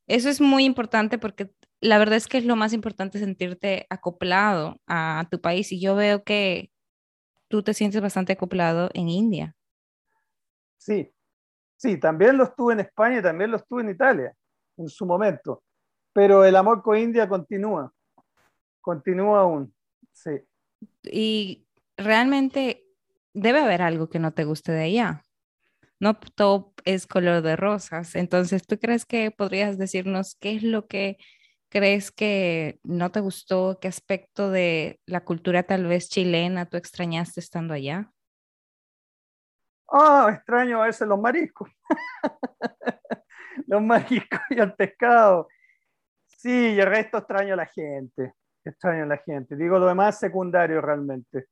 [0.05, 1.49] eso es muy importante porque
[1.81, 5.95] la verdad es que es lo más importante sentirte acoplado a tu país y yo
[5.95, 6.71] veo que
[7.47, 9.55] tú te sientes bastante acoplado en India.
[10.77, 11.11] Sí,
[11.77, 14.35] sí, también lo estuve en España y también lo estuve en Italia
[14.77, 15.63] en su momento,
[16.13, 17.93] pero el amor con India continúa,
[18.81, 19.73] continúa aún,
[20.11, 20.31] sí.
[21.03, 21.65] Y
[21.97, 22.85] realmente
[23.33, 25.21] debe haber algo que no te guste de allá.
[25.99, 28.15] No todo es color de rosas.
[28.15, 31.17] Entonces, ¿tú crees que podrías decirnos qué es lo que
[31.75, 33.79] crees que no te gustó?
[33.81, 38.09] ¿Qué aspecto de la cultura tal vez chilena tú extrañaste estando allá?
[39.91, 41.69] Ah, extraño a veces los mariscos.
[43.67, 45.49] los mariscos y el pescado.
[46.25, 48.33] Sí, y el resto extraño a la gente.
[48.63, 49.57] Extraño a la gente.
[49.57, 51.47] Digo, lo demás secundario realmente.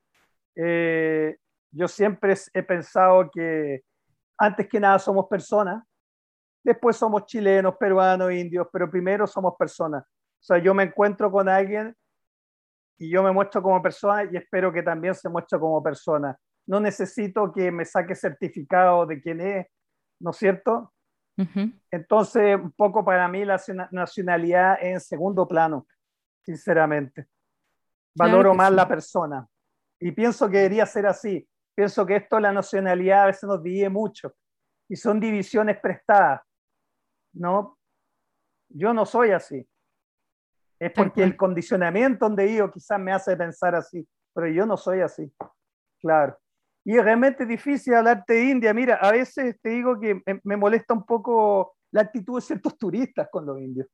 [0.55, 1.35] Eh,
[1.69, 3.81] yo siempre he pensado que
[4.37, 5.83] antes que nada somos personas,
[6.63, 10.05] después somos chilenos, peruanos, indios, pero primero somos personas.
[10.43, 11.95] O sea, yo me encuentro con alguien
[12.97, 16.37] y yo me muestro como persona y espero que también se muestre como persona.
[16.67, 19.67] No necesito que me saque certificado de quién es,
[20.19, 20.93] ¿no es cierto?
[21.89, 23.59] Entonces, un poco para mí la
[23.91, 25.87] nacionalidad es en segundo plano,
[26.41, 27.27] sinceramente.
[28.13, 29.47] Valoro más la persona.
[29.97, 31.47] Y pienso que debería ser así.
[31.73, 34.35] Pienso que esto la nacionalidad a veces nos divide mucho
[34.89, 36.41] y son divisiones prestadas.
[37.31, 37.79] ¿no?
[38.67, 39.65] Yo no soy así.
[40.85, 45.01] Es porque el condicionamiento donde vivo quizás me hace pensar así, pero yo no soy
[45.01, 45.31] así.
[45.99, 46.37] Claro.
[46.85, 48.73] Y es realmente difícil hablarte de India.
[48.73, 53.29] Mira, a veces te digo que me molesta un poco la actitud de ciertos turistas
[53.31, 53.87] con los indios.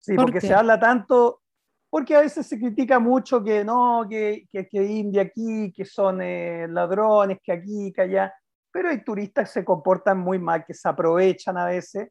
[0.00, 1.40] Sí, porque se habla tanto,
[1.88, 6.20] porque a veces se critica mucho que no, que, que, que India aquí, que son
[6.20, 8.34] eh, ladrones, que aquí, que allá
[8.74, 12.10] pero hay turistas que se comportan muy mal, que se aprovechan a veces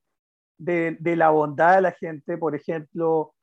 [0.57, 2.37] de, la bondad de la gente.
[2.37, 3.33] Por ejemplo,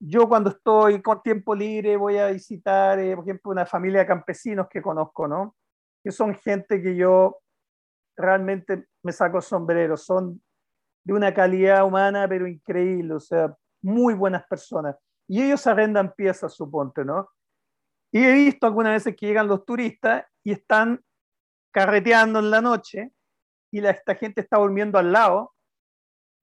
[0.00, 4.06] yo cuando estoy con tiempo libre voy a visitar, eh, por ejemplo, una familia de
[4.06, 5.56] campesinos que conozco, ¿no?
[6.02, 7.38] Que son gente que yo
[8.16, 10.42] realmente me saco sombrero, son
[11.04, 14.96] de una calidad humana, pero increíble, o sea, muy buenas personas.
[15.28, 17.28] Y ellos arrendan piezas, suponte, ¿no?
[18.12, 21.02] Y he visto algunas veces que llegan los turistas y están
[21.72, 23.12] carreteando en la noche
[23.72, 25.53] y esta gente está durmiendo al lado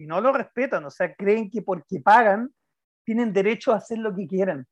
[0.01, 2.51] y no lo respetan, o sea, creen que porque pagan
[3.03, 4.65] tienen derecho a hacer lo que quieran.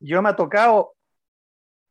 [0.00, 0.94] Yo me ha tocado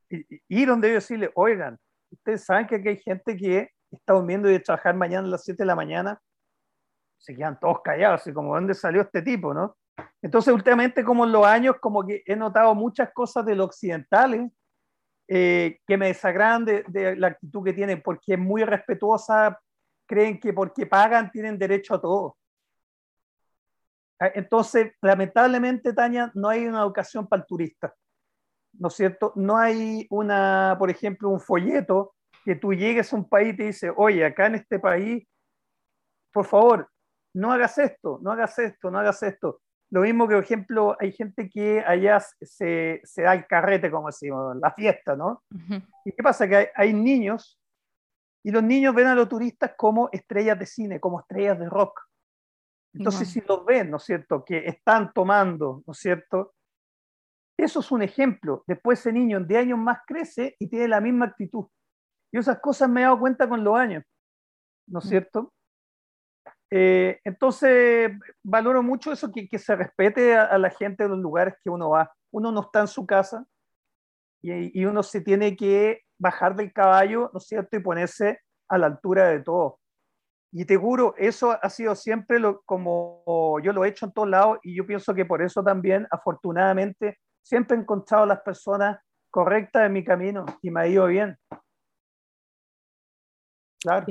[0.10, 1.80] ir donde yo decirle, oigan,
[2.12, 5.46] ustedes saben que aquí hay gente que está durmiendo y de trabajar mañana a las
[5.46, 6.22] 7 de la mañana,
[7.18, 9.78] se quedan todos callados, así como, ¿dónde salió este tipo, no?
[10.22, 14.52] Entonces, últimamente, como en los años, como que he notado muchas cosas de los occidentales
[15.30, 19.60] eh, que me desagradan de, la actitud que tienen, porque es muy respetuosa,
[20.06, 22.38] creen que porque pagan tienen derecho a todo.
[24.20, 27.94] Entonces, lamentablemente, Tania, no hay una educación para el turista,
[28.74, 29.34] ¿no es cierto?
[29.36, 32.14] No hay una, por ejemplo, un folleto
[32.46, 35.28] que tú llegues a un país y te dice, oye, acá en este país,
[36.32, 36.90] por favor,
[37.34, 39.62] no hagas esto, no hagas esto, no hagas esto.
[39.90, 44.08] Lo mismo que, por ejemplo, hay gente que allá se, se da el carrete, como
[44.08, 45.44] decimos, la fiesta, ¿no?
[46.04, 46.48] ¿Y qué pasa?
[46.48, 47.60] Que hay, niños
[48.46, 52.00] y los niños ven a los turistas como estrellas de cine, como estrellas de rock.
[52.94, 56.54] Entonces, si los ven, ¿no es cierto?, que están tomando, ¿no es cierto?
[57.58, 58.64] Eso es un ejemplo.
[58.68, 61.66] Después ese niño 10 años más crece y tiene la misma actitud.
[62.32, 64.04] Y esas cosas me he dado cuenta con los años,
[64.90, 65.52] ¿no es cierto?
[66.70, 68.12] Eh, entonces,
[68.44, 71.90] valoro mucho eso, que, que se respete a, la gente de los lugares que uno
[71.90, 72.14] va.
[72.32, 73.44] Uno no está en su casa
[74.44, 78.78] y, y, uno se tiene que bajar del caballo, ¿no es cierto?, y ponerse a
[78.78, 79.80] la altura de todo.
[80.52, 84.30] Y te juro, eso ha sido siempre lo, como yo lo he hecho en todos
[84.30, 88.98] lados y yo pienso que por eso también, afortunadamente, siempre he encontrado las personas
[89.30, 91.38] correctas en mi camino y me ha ido bien.
[93.82, 94.06] Claro.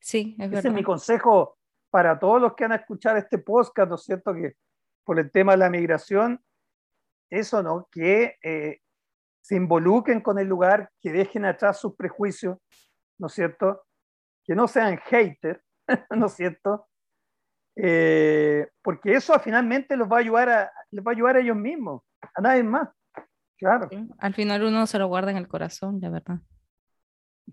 [0.00, 1.58] Sí, es Ese es mi consejo
[1.90, 4.32] para todos los que van a escuchar este podcast, ¿no es cierto?
[4.32, 4.54] Que
[5.04, 6.42] por el tema de la migración,
[7.28, 7.88] eso, ¿no?
[7.92, 8.80] Que eh,
[9.42, 12.58] se involucren con el lugar, que dejen atrás sus prejuicios,
[13.18, 13.82] ¿no es cierto?
[14.44, 15.60] Que no sean haters,
[16.10, 16.86] ¿no es cierto?
[17.74, 21.56] Eh, porque eso finalmente los va a ayudar a, les va a ayudar a ellos
[21.56, 22.02] mismos,
[22.34, 22.88] a nadie más.
[23.58, 23.88] Claro.
[24.18, 26.38] Al final uno se lo guarda en el corazón, la verdad.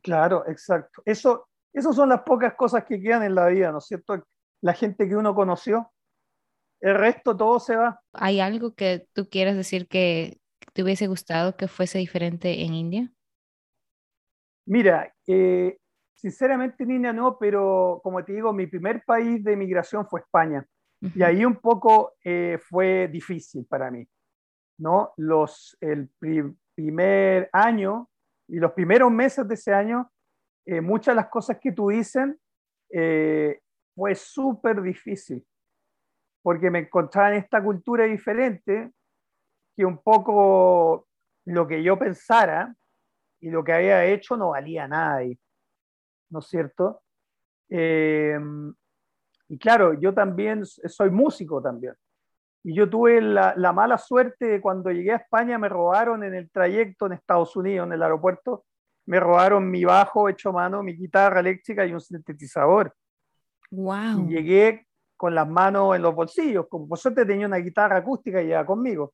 [0.01, 1.01] Claro, exacto.
[1.05, 4.23] Eso, esas son las pocas cosas que quedan en la vida, ¿no es cierto?
[4.61, 5.91] La gente que uno conoció.
[6.81, 8.01] El resto todo se va.
[8.13, 10.38] ¿Hay algo que tú quieras decir que
[10.79, 13.11] te hubiese gustado que fuese diferente en India?
[14.65, 15.77] Mira, eh,
[16.13, 20.65] sinceramente en India no, pero como te digo, mi primer país de migración fue España.
[21.01, 24.07] Y ahí un poco eh, fue difícil para mí.
[24.77, 25.11] ¿no?
[25.17, 26.09] Los, el
[26.73, 28.09] primer año
[28.47, 30.09] y los primeros meses de ese año
[30.65, 32.39] eh, muchas de las cosas que tú dicen
[32.89, 35.45] fue súper difícil,
[36.41, 38.93] porque me encontraba en esta cultura diferente
[39.79, 41.07] que un poco
[41.45, 42.75] lo que yo pensara
[43.39, 45.21] y lo que había hecho no valía nada
[46.31, 47.01] ¿no es cierto?
[47.69, 48.37] Eh,
[49.47, 51.93] y claro, yo también soy músico también.
[52.61, 56.33] Y yo tuve la, la, mala suerte de cuando llegué a España me robaron en
[56.33, 58.65] el trayecto en Estados Unidos, en el aeropuerto,
[59.05, 62.93] me robaron mi bajo hecho mano, mi guitarra eléctrica y un sintetizador.
[63.71, 64.27] Wow.
[64.27, 68.41] Y llegué con las manos en los bolsillos, como por suerte tenía una guitarra acústica
[68.41, 69.13] y ya conmigo.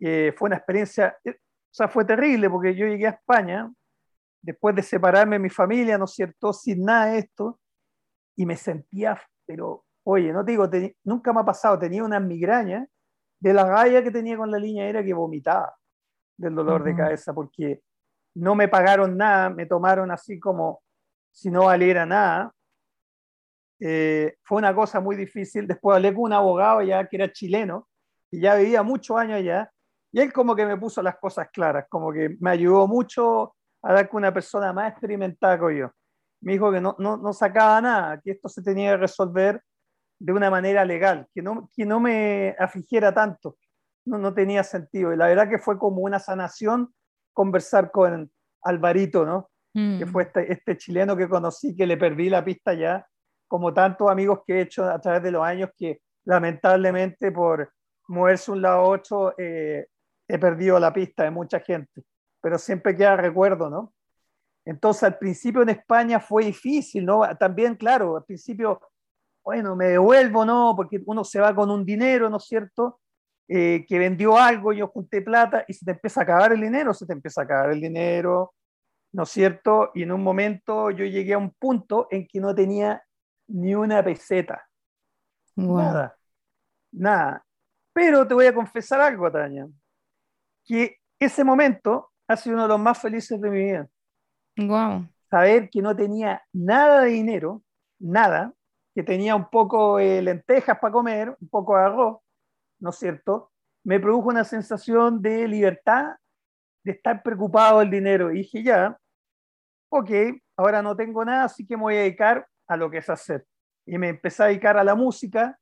[0.00, 3.70] Eh, fue una experiencia, eh, O sea, fue terrible porque yo llegué a España
[4.40, 7.60] después de separarme de mi familia, ¿no es cierto?, sin nada de esto,
[8.36, 10.68] y me sentía, pero, oye, no te digo,
[11.04, 12.86] nunca me ha pasado, tenía una migraña
[13.40, 15.74] de la galla que tenía con la línea aérea que vomitaba
[16.36, 17.82] del dolor de cabeza, porque
[18.34, 20.82] no me pagaron nada, me tomaron así como
[21.32, 22.52] si no valiera nada.
[23.80, 25.66] Eh, fue una cosa muy difícil.
[25.66, 27.88] Después hablé con un abogado ya que era chileno
[28.30, 29.72] y ya vivía muchos años allá,
[30.12, 33.92] y él como que me puso las cosas claras, como que me ayudó mucho a
[33.92, 35.90] dar con una persona más experimentada que yo.
[36.40, 39.62] Me dijo que no, no, no, sacaba nada, que esto se tenía que resolver
[40.20, 43.56] de una manera legal, que no, que no me afligiera tanto.
[44.04, 45.12] No, no tenía sentido.
[45.12, 46.92] Y la verdad que fue como una sanación
[47.32, 48.30] conversar con
[48.62, 49.50] Alvarito, ¿no?
[49.74, 50.08] Que mm.
[50.08, 53.06] fue este, este chileno que conocí, que le perdí la pista ya,
[53.46, 57.72] como tantos amigos que he hecho a través de los años, que lamentablemente por
[58.08, 59.86] moverse un lado a otro eh,
[60.28, 62.04] he perdido la pista de mucha gente
[62.40, 63.92] pero siempre queda recuerdo, ¿no?
[64.64, 67.22] Entonces, al principio en España fue difícil, ¿no?
[67.36, 68.80] También, claro, al principio,
[69.42, 70.74] bueno, me devuelvo, ¿no?
[70.76, 73.00] Porque uno se va con un dinero, ¿no es cierto?
[73.48, 76.92] Eh, que vendió algo, yo junté plata y se te empieza a acabar el dinero,
[76.92, 78.54] se te empieza a acabar el dinero,
[79.12, 79.90] ¿no es cierto?
[79.94, 83.02] Y en un momento yo llegué a un punto en que no tenía
[83.46, 84.68] ni una peseta.
[85.56, 86.14] Nada,
[86.92, 87.44] nada.
[87.94, 89.66] Pero te voy a confesar algo, Tania,
[90.68, 93.88] que ese momento ha sido uno de los más felices de mi vida.
[94.58, 95.08] Wow.
[95.30, 97.62] Saber que no tenía nada de dinero,
[97.98, 98.52] nada,
[98.94, 102.18] que tenía un poco de lentejas para comer, un poco de arroz,
[102.80, 103.50] ¿no es cierto?
[103.84, 106.16] Me produjo una sensación de libertad,
[106.84, 108.30] de estar preocupado del dinero.
[108.30, 108.98] Y dije, ya,
[109.90, 110.10] ok,
[110.56, 113.46] ahora no tengo nada, así que me voy a dedicar a lo que es hacer.
[113.86, 115.58] Y me empecé a dedicar a la música.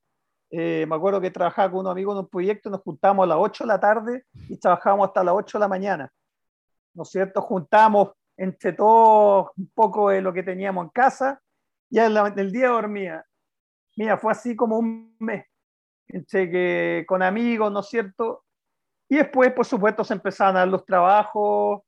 [0.50, 3.38] Eh, me acuerdo que trabajaba con unos amigos en un proyecto, nos juntábamos a las
[3.38, 6.12] 8 de la tarde y trabajábamos hasta las 8 de la mañana.
[6.96, 7.42] ¿no es cierto?
[7.42, 11.40] Juntamos entre todos un poco de lo que teníamos en casa,
[11.88, 13.24] y el día dormía.
[13.96, 15.46] Mira, fue así como un mes,
[16.09, 18.44] entre que con amigos, ¿no es cierto?
[19.09, 21.82] Y después, por supuesto, se empezaron a dar los trabajos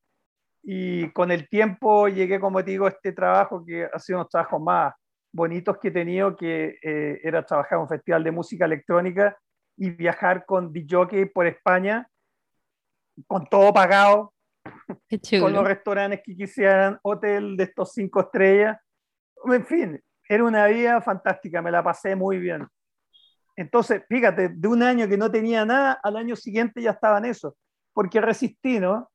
[0.62, 4.28] y con el tiempo llegué, como te digo, a este trabajo que ha sido los
[4.28, 4.94] trabajos más
[5.32, 9.36] bonitos que he tenido, que eh, era trabajar en un festival de música electrónica
[9.76, 12.08] y viajar con DJ por España,
[13.26, 14.32] con todo pagado,
[15.40, 18.78] con los restaurantes que quisieran, hotel de estos cinco estrellas.
[19.44, 22.66] En fin, era una vida fantástica, me la pasé muy bien.
[23.56, 27.24] Entonces, fíjate, de un año que no tenía nada, al año siguiente ya estaba en
[27.24, 27.56] eso,
[27.92, 29.10] porque resistí, ¿no?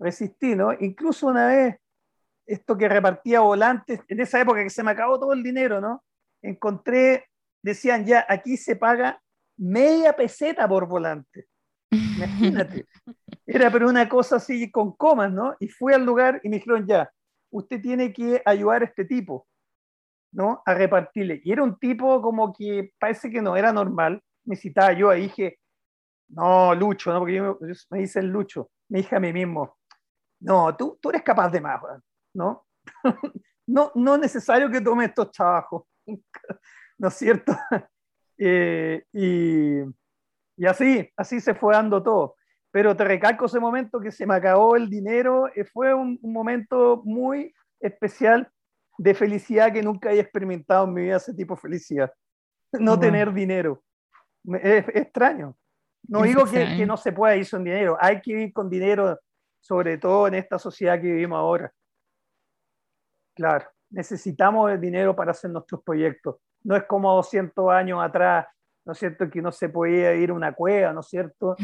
[0.00, 0.72] Resistí, ¿no?
[0.72, 1.76] Incluso una vez,
[2.46, 6.04] esto que repartía volantes, en esa época que se me acabó todo el dinero, ¿no?
[6.42, 7.26] Encontré,
[7.62, 9.20] decían ya, aquí se paga
[9.58, 11.48] media peseta por volante.
[11.90, 12.86] Imagínate.
[13.46, 15.54] Era pero una cosa así con comas, ¿no?
[15.60, 17.10] Y fui al lugar y me dijeron, ya,
[17.50, 19.46] usted tiene que ayudar a este tipo,
[20.32, 20.62] ¿no?
[20.66, 21.40] A repartirle.
[21.44, 24.20] Y era un tipo como que parece que no era normal.
[24.44, 25.58] Me citaba yo ahí, dije,
[26.28, 27.20] no, Lucho, ¿no?
[27.20, 27.58] Porque yo,
[27.90, 28.70] me dicen Lucho.
[28.88, 29.76] Me dije a mí mismo,
[30.40, 31.80] no, tú, tú eres capaz de más,
[32.36, 32.66] ¿no?
[33.66, 35.84] no, no es necesario que tome estos trabajos,
[36.98, 37.52] ¿no es cierto?
[38.38, 39.80] Eh, y
[40.56, 42.36] y así, así se fue dando todo.
[42.70, 47.02] Pero te recalco ese momento que se me acabó el dinero, eh, fue un, momento
[47.04, 48.50] muy especial
[48.98, 52.12] de felicidad que nunca he experimentado en mi vida, ese tipo de felicidad.
[52.72, 53.82] No tener dinero.
[54.62, 55.56] Es, extraño.
[56.08, 59.18] No digo que, que, no se pueda ir sin dinero, hay que ir con dinero,
[59.60, 61.72] sobre todo en esta sociedad que vivimos ahora.
[63.36, 66.36] Claro, necesitamos el dinero para hacer nuestros proyectos.
[66.64, 68.46] No es como 200 años atrás
[68.86, 71.56] ¿no es cierto?, que no se podía ir a una cueva, ¿no es cierto?,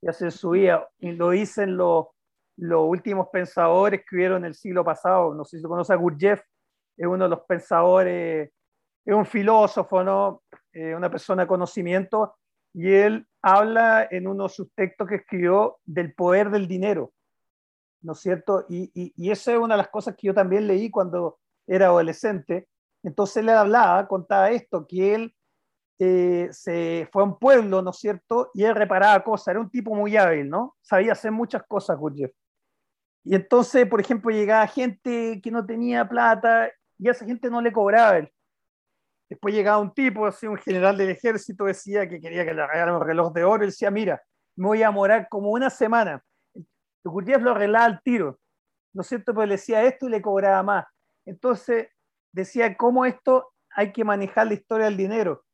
[0.00, 0.86] y hacer su vida.
[0.98, 2.08] Y lo dicen los,
[2.58, 5.34] los últimos pensadores que hubieron el siglo pasado.
[5.34, 6.40] No sé si se conoce a Gurdjieff,
[6.98, 8.52] es uno de los pensadores,
[9.04, 12.36] es un filósofo, ¿no?, eh, una persona de conocimiento,
[12.74, 17.12] y él habla en uno de sus textos que escribió del poder del dinero,
[18.06, 18.64] ¿no es cierto?
[18.68, 21.86] Y, y, y esa es una de las cosas que yo también leí cuando era
[21.86, 22.68] adolescente.
[23.02, 25.34] Entonces él hablaba, contaba esto, que él
[25.98, 28.50] eh, se fue a un pueblo, ¿no es cierto?
[28.54, 30.76] Y él reparaba cosas, era un tipo muy hábil, ¿no?
[30.80, 32.32] Sabía hacer muchas cosas, Gurdjieff.
[33.24, 37.60] Y entonces, por ejemplo, llegaba gente que no tenía plata y a esa gente no
[37.60, 38.32] le cobraba él.
[39.28, 42.94] Después llegaba un tipo, así, un general del ejército, decía que quería que le regalaran
[42.94, 43.64] un reloj de oro.
[43.64, 44.22] Él decía, mira,
[44.54, 46.22] me voy a morar como una semana.
[47.10, 48.38] Gurdjieff lo arreglaba al tiro,
[48.94, 49.34] ¿no es cierto?
[49.34, 50.86] Pero le decía esto y le cobraba más.
[51.24, 51.88] Entonces,
[52.32, 55.44] decía cómo esto hay que manejar la historia del dinero.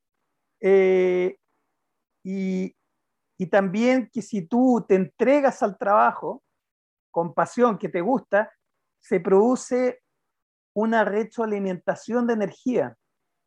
[0.61, 1.37] Eh,
[2.25, 2.77] y,
[3.39, 6.43] y, también que si tú te entregas al trabajo,
[7.11, 8.53] con pasión, que te gusta,
[9.01, 10.01] se produce
[10.75, 12.97] una retroalimentación de energía.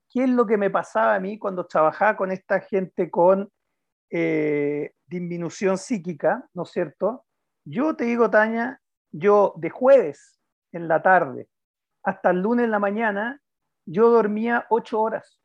[0.10, 3.50] ¿Qué es lo que me pasaba a mí cuando trabajaba con esta gente con
[4.12, 7.26] eh, disminución psíquica, ¿no es cierto?
[7.66, 8.80] Yo te digo, Tania,
[9.12, 10.40] yo de jueves
[10.72, 11.50] en la tarde
[12.06, 13.42] hasta el lunes en la mañana,
[13.86, 15.42] yo dormía ocho horas.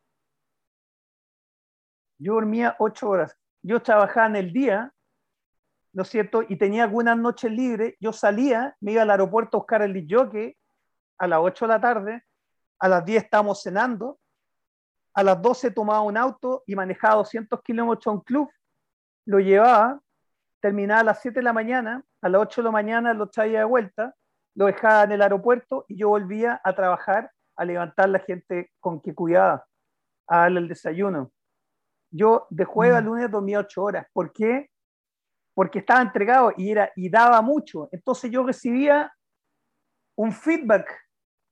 [2.19, 3.37] Yo dormía ocho horas.
[3.63, 4.93] Yo trabajaba en el día,
[5.95, 6.43] ¿no es cierto?
[6.47, 7.95] Y tenía algunas noches libres.
[7.99, 10.07] Yo salía, me iba al aeropuerto a buscar el
[11.19, 12.25] a las ocho de la tarde.
[12.79, 14.21] A las diez estábamos cenando.
[15.15, 18.51] A las doce tomaba un auto y manejaba 200 kilómetros a un club.
[19.25, 20.01] Lo llevaba,
[20.61, 22.05] terminaba a las siete de la mañana.
[22.23, 24.15] A las ocho de la mañana lo traía de vuelta.
[24.55, 29.01] Lo dejaba en el aeropuerto y yo volvía a trabajar, a levantar la gente con
[29.01, 29.65] que cuidaba,
[30.27, 31.33] a darle el desayuno
[32.11, 33.05] yo de jueves a mm.
[33.05, 34.07] lunes dormía ocho horas.
[34.13, 34.71] ¿Por qué?
[35.55, 37.89] Porque estaba entregado y, era, y daba mucho.
[37.93, 39.13] Entonces yo recibía
[40.17, 40.93] un feedback,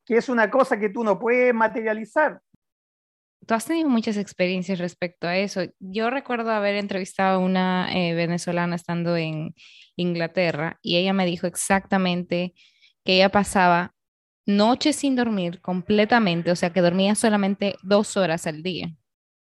[0.04, 2.40] que es una cosa que tú no puedes materializar.
[3.46, 5.62] Tú has tenido muchas experiencias respecto a eso.
[5.78, 9.54] Yo recuerdo haber entrevistado a una eh, venezolana estando en
[9.96, 12.54] Inglaterra y ella me dijo exactamente
[13.04, 13.94] que ella pasaba
[14.46, 18.94] noches sin dormir completamente, o sea que dormía solamente dos horas al día,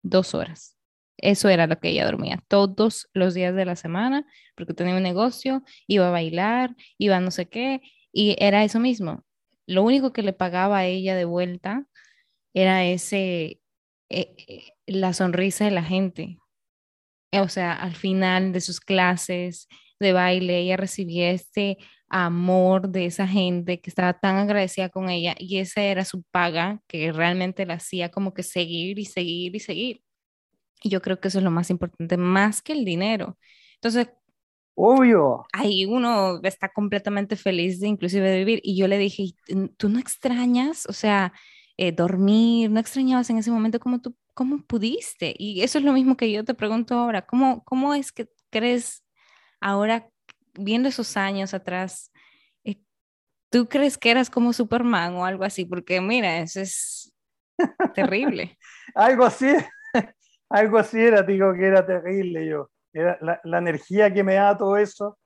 [0.03, 0.77] dos horas.
[1.17, 4.25] Eso era lo que ella dormía todos los días de la semana,
[4.55, 7.81] porque tenía un negocio, iba a bailar, iba a no sé qué,
[8.11, 9.23] y era eso mismo.
[9.67, 11.85] Lo único que le pagaba a ella de vuelta
[12.53, 13.61] era ese,
[14.09, 16.39] eh, eh, la sonrisa de la gente.
[17.33, 19.67] O sea, al final de sus clases
[19.99, 21.77] de baile, ella recibía este
[22.07, 26.81] amor de esa gente que estaba tan agradecida con ella y esa era su paga
[26.87, 30.01] que realmente la hacía como que seguir y seguir y seguir.
[30.83, 33.37] Y yo creo que eso es lo más importante, más que el dinero.
[33.75, 34.09] Entonces,
[34.75, 35.45] obvio.
[35.53, 38.61] Ahí uno está completamente feliz de inclusive de vivir.
[38.63, 39.33] Y yo le dije,
[39.77, 40.85] ¿tú no extrañas?
[40.87, 41.33] O sea,
[41.77, 45.35] eh, dormir, ¿no extrañabas en ese momento cómo tú, cómo pudiste?
[45.37, 49.03] Y eso es lo mismo que yo te pregunto ahora, ¿cómo, cómo es que crees
[49.59, 50.09] ahora,
[50.53, 52.11] viendo esos años atrás,
[52.63, 52.79] eh,
[53.49, 55.65] ¿tú crees que eras como Superman o algo así?
[55.65, 57.13] Porque mira, eso es
[57.93, 58.57] terrible.
[58.95, 59.47] algo así
[60.49, 62.69] algo así era, digo que era terrible yo.
[62.93, 65.17] Era la, energía que me da todo eso.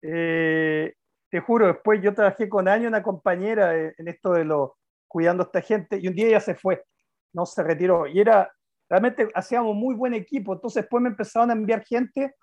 [0.00, 0.94] Eh,
[1.30, 4.77] te juro, después yo trabajé con años una compañera en esto de lo
[5.08, 6.84] cuidando a esta gente y un día ella se fue,
[7.32, 8.06] no se retiró.
[8.06, 8.52] Y era,
[8.88, 10.52] realmente hacíamos muy buen equipo.
[10.52, 12.34] Entonces después me empezaron a enviar gente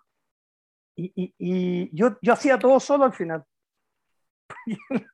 [0.98, 3.44] y, y, yo, yo hacía todo solo al final.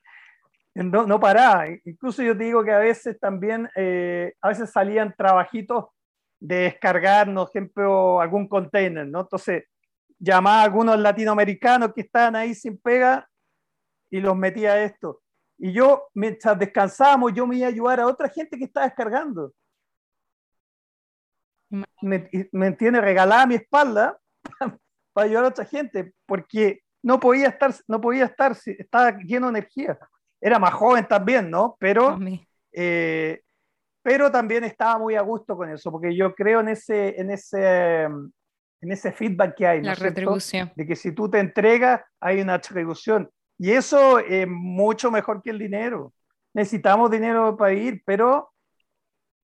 [0.75, 1.65] no, no paraba.
[1.85, 5.85] Incluso yo te digo que a veces también, eh, a veces salían trabajitos
[6.39, 9.21] de descargarnos, ejemplo, algún container, ¿no?
[9.21, 9.65] Entonces,
[10.19, 13.27] llamaba a algunos latinoamericanos que estaban ahí sin pega
[14.09, 15.21] y los metía a esto.
[15.63, 19.53] Y yo, mientras descansábamos, yo me iba a ayudar a otra gente que estaba descargando.
[22.01, 24.17] Me, me entiende, regalaba mi espalda
[25.13, 29.59] para ayudar a otra gente, porque no podía estar, no podía estar, estaba lleno de
[29.59, 29.99] energía.
[30.41, 31.77] Era más joven también, ¿no?
[31.79, 32.17] Pero
[32.71, 33.43] eh,
[34.01, 38.05] pero también estaba muy a gusto con eso, porque yo creo en ese, en ese,
[38.05, 39.83] en ese feedback que hay.
[39.83, 40.71] La retribución.
[40.75, 43.29] De que si tú te entregas, hay una retribución.
[43.63, 46.15] Y eso es mucho mejor que el dinero.
[46.51, 48.51] Necesitamos dinero para ir, pero,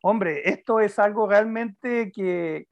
[0.02, 2.66] hombre, esto es algo realmente que,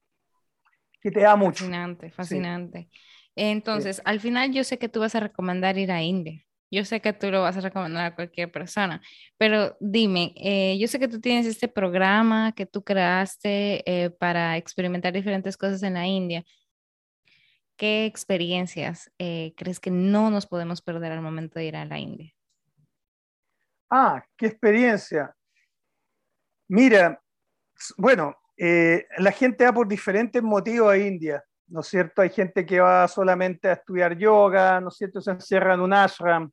[1.00, 1.66] que te da mucho.
[1.66, 2.90] Fascinante, fascinante.
[3.36, 6.42] Entonces, al final yo sé que tú vas a recomendar ir a India.
[6.72, 9.00] Yo sé que tú lo vas a recomendar a cualquier persona,
[9.38, 14.58] pero dime, eh, yo sé que tú tienes este programa que tú creaste eh, para
[14.58, 16.44] experimentar diferentes cosas en la India.
[17.78, 22.00] ¿Qué experiencias eh, crees que no nos podemos perder al momento de ir a la
[22.00, 22.34] India?
[23.90, 25.36] Ah, qué experiencia.
[26.68, 27.22] Mira,
[27.98, 31.44] bueno, la gente va por diferentes motivos a India.
[31.68, 32.22] ¿no es cierto?
[32.22, 35.22] Hay gente que va solamente a estudiar yoga, ¿no es cierto?
[35.22, 36.52] Se encierra en un ashram.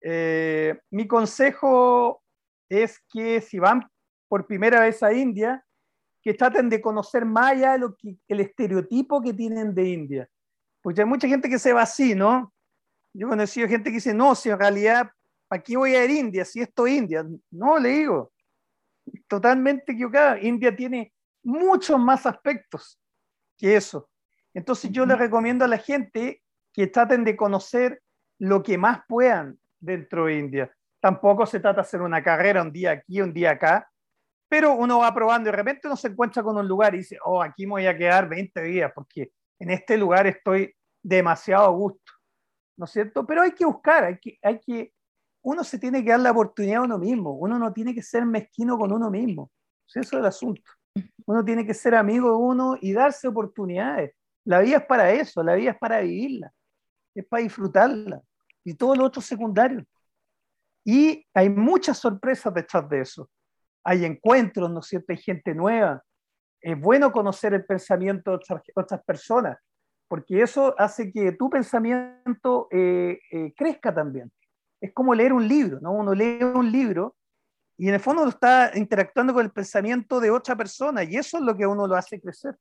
[0.00, 2.22] Eh, mi consejo
[2.68, 3.86] es que si van
[4.28, 5.64] por primera vez a India,
[6.22, 10.28] que traten de conocer más allá de lo que, el estereotipo que tienen de India.
[10.82, 12.52] Porque hay mucha gente que se va así, ¿no?
[13.12, 15.10] Yo he conocido gente que dice, no, si en realidad,
[15.48, 16.44] ¿para qué voy a ir a India?
[16.44, 17.24] Si esto es India.
[17.50, 18.32] No, le digo,
[19.26, 20.40] totalmente equivocada.
[20.40, 21.12] India tiene
[21.42, 22.98] muchos más aspectos
[23.56, 24.08] que eso.
[24.54, 28.02] Entonces yo le recomiendo a la gente que traten de conocer
[28.38, 30.76] lo que más puedan dentro de India.
[31.00, 33.90] Tampoco se trata de hacer una carrera un día aquí, un día acá,
[34.48, 37.18] pero uno va probando y de repente uno se encuentra con un lugar y dice,
[37.24, 41.70] oh, aquí me voy a quedar 20 días porque en este lugar estoy demasiado a
[41.70, 42.12] gusto.
[42.80, 43.26] ¿no es cierto?
[43.26, 44.94] Pero hay que buscar, hay que, hay que,
[45.42, 48.24] uno se tiene que dar la oportunidad a uno mismo, uno no tiene que ser
[48.24, 49.50] mezquino con uno mismo,
[49.86, 50.62] eso es el asunto.
[51.26, 54.12] Uno tiene que ser amigo de uno y darse oportunidades.
[54.44, 56.50] La vida es para eso, la vida es para vivirla,
[57.14, 58.22] es para disfrutarla
[58.64, 59.84] y todo lo otro secundario.
[60.82, 63.28] Y hay muchas sorpresas detrás de eso.
[63.84, 65.12] Hay encuentros, ¿no es cierto?
[65.12, 66.02] Hay gente nueva.
[66.60, 68.40] Es bueno conocer el pensamiento de
[68.74, 69.58] otras, personas,
[70.08, 74.30] porque eso hace que tu pensamiento eh, eh, crezca también.
[74.80, 75.92] Es como leer un libro, ¿no?
[75.92, 77.16] Uno lee un libro
[77.76, 81.44] y en el fondo está interactuando con el pensamiento de otra persona y eso es
[81.44, 82.56] lo que uno lo hace crecer.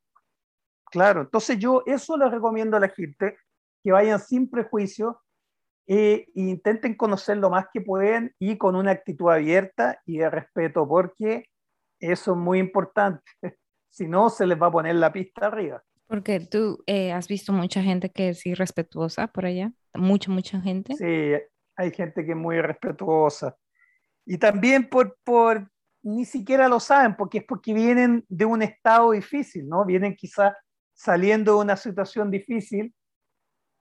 [0.92, 3.38] Claro, entonces yo eso le recomiendo a la gente,
[3.84, 5.22] que vayan sin prejuicio
[5.88, 10.88] e intenten conocer lo más que pueden y con una actitud abierta y de respeto,
[10.88, 11.50] porque
[12.00, 13.24] eso es muy importante.
[13.90, 15.84] Si no, se les va a poner la pista arriba.
[16.08, 20.96] Porque tú eh, has visto mucha gente que es irrespetuosa por allá, mucha, mucha gente.
[20.96, 21.34] Sí,
[21.76, 23.56] hay gente que es muy irrespetuosa.
[24.26, 25.70] Y también por, por,
[26.04, 29.86] ni siquiera lo saben, porque es porque vienen de un estado difícil, ¿no?
[29.86, 30.54] Vienen quizás
[30.94, 32.94] saliendo de una situación difícil,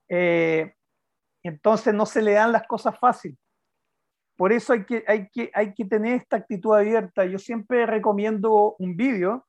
[0.09, 0.75] eh,
[1.43, 3.39] entonces no se le dan las cosas fáciles.
[4.37, 7.25] Por eso hay que, hay, que, hay que tener esta actitud abierta.
[7.25, 9.48] Yo siempre recomiendo un vídeo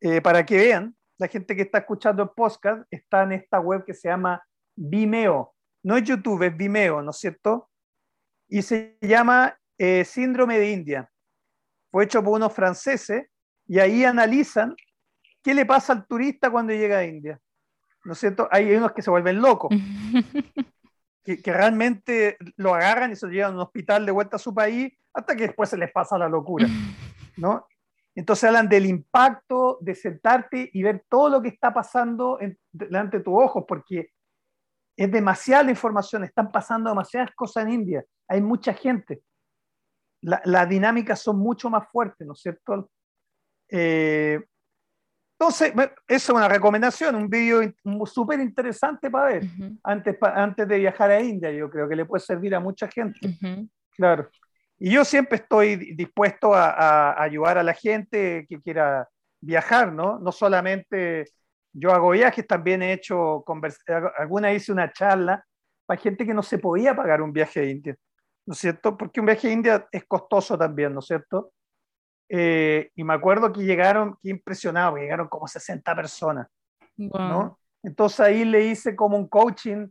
[0.00, 3.84] eh, para que vean, la gente que está escuchando el podcast está en esta web
[3.84, 4.42] que se llama
[4.74, 5.54] Vimeo.
[5.82, 7.70] No es YouTube, es Vimeo, ¿no es cierto?
[8.48, 11.10] Y se llama eh, Síndrome de India.
[11.90, 13.26] Fue hecho por unos franceses
[13.66, 14.76] y ahí analizan
[15.46, 17.38] ¿qué le pasa al turista cuando llega a India?
[18.04, 18.48] ¿No es cierto?
[18.50, 19.70] Hay unos que se vuelven locos,
[21.24, 24.52] que, realmente lo agarran y se lo llevan a un hospital de vuelta a su
[24.52, 26.66] país hasta que después se les pasa la locura,
[27.36, 27.64] ¿no?
[28.16, 32.38] Entonces hablan del impacto de sentarte y ver todo lo que está pasando
[32.72, 34.10] delante de tus ojos, porque
[34.96, 39.22] es demasiada información, están pasando demasiadas cosas en India, hay mucha gente.
[40.22, 42.90] las dinámicas son mucho más fuertes, ¿no es cierto?
[43.68, 44.42] Eh,
[45.38, 47.60] entonces, eso es una recomendación, un vídeo
[48.06, 49.42] súper interesante para ver
[49.84, 51.52] antes, antes de viajar a India.
[51.52, 53.20] Yo creo que le puede servir a mucha gente.
[53.90, 54.30] Claro.
[54.78, 59.08] Y yo siempre estoy dispuesto a, ayudar a la gente que quiera
[59.40, 60.18] viajar, ¿no?
[60.18, 61.24] No solamente
[61.72, 63.44] yo hago viajes, también he hecho,
[64.18, 65.44] alguna hice una charla
[65.86, 67.96] para gente que no se podía pagar un viaje a India,
[68.46, 68.96] ¿no es cierto?
[68.96, 71.52] Porque un viaje a India es costoso también, ¿no es cierto?
[72.28, 76.48] Eh, y me acuerdo que llegaron, qué impresionado, llegaron como 60 personas,
[76.96, 77.58] ¿no?
[77.82, 79.88] Entonces ahí le hice como un coaching,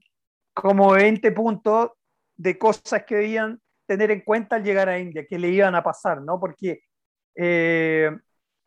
[0.54, 1.92] como 20 puntos
[2.36, 5.84] de cosas que debían tener en cuenta al llegar a India, que le iban a
[5.84, 6.40] pasar, ¿no?
[6.40, 6.82] Porque
[7.36, 8.12] eh,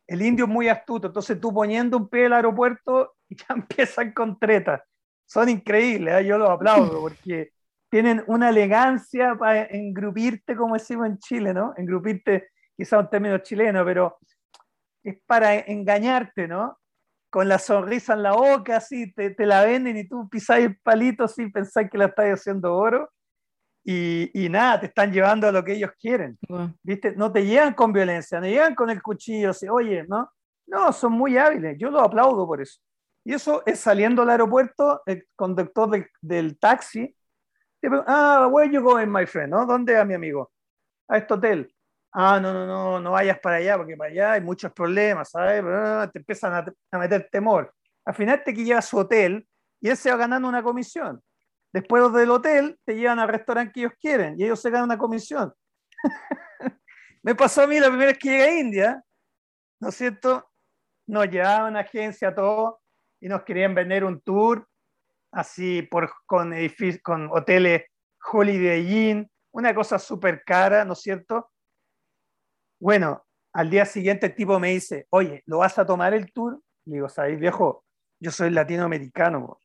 [0.07, 4.39] el indio es muy astuto, entonces tú poniendo un pie al aeropuerto ya empiezan con
[4.39, 4.81] tretas.
[5.25, 6.25] Son increíbles, ¿eh?
[6.25, 7.51] yo los aplaudo porque
[7.89, 11.73] tienen una elegancia para engrupirte, como decimos en Chile, ¿no?
[11.75, 14.17] Engrupirte quizá un término chileno, pero
[15.03, 16.77] es para engañarte, ¿no?
[17.29, 20.79] Con la sonrisa en la boca, así, te, te la venden y tú pisas el
[20.79, 23.09] palito sin pensar que la estás haciendo oro.
[23.83, 26.37] Y, y, nada, te están llevando a lo que ellos quieren.
[26.83, 27.15] ¿Viste?
[27.15, 30.31] No te llegan con violencia, no llegan con el cuchillo, así, oye, ¿no?
[30.67, 32.79] No, son muy hábiles, yo los aplaudo por eso.
[33.25, 37.15] Y eso es saliendo al aeropuerto, el conductor del, del taxi,
[38.05, 39.65] ah, where you going, my friend, ¿no?
[39.65, 40.51] ¿Dónde va mi amigo?
[41.07, 41.73] A este hotel
[42.11, 45.63] ah, no, no, no, no vayas para allá, porque para allá hay muchos problemas, ¿sabes?
[46.11, 46.53] Te empiezan
[46.91, 47.73] a, meter temor.
[48.05, 49.47] Al final te que lleva a su hotel
[49.79, 51.21] y él se va ganando una comisión.
[51.71, 54.97] Después del hotel te llevan al restaurante que ellos quieren y ellos se ganan una
[54.97, 55.53] comisión.
[57.23, 59.03] Me pasó a mí la primera vez que llegué a India,
[59.79, 60.49] ¿no es cierto?
[61.05, 62.81] Nos llevaban a agencia, todo,
[63.19, 64.67] y nos querían vender un tour
[65.31, 66.53] así por, con,
[67.03, 67.83] con hoteles
[68.31, 71.51] Holiday Inn, una cosa súper cara, ¿no es cierto?
[72.79, 76.61] Bueno, al día siguiente el tipo me dice, oye, ¿lo vas a tomar el tour?
[76.85, 77.83] Le digo, ¿sabes, viejo?
[78.19, 79.59] Yo soy latinoamericano,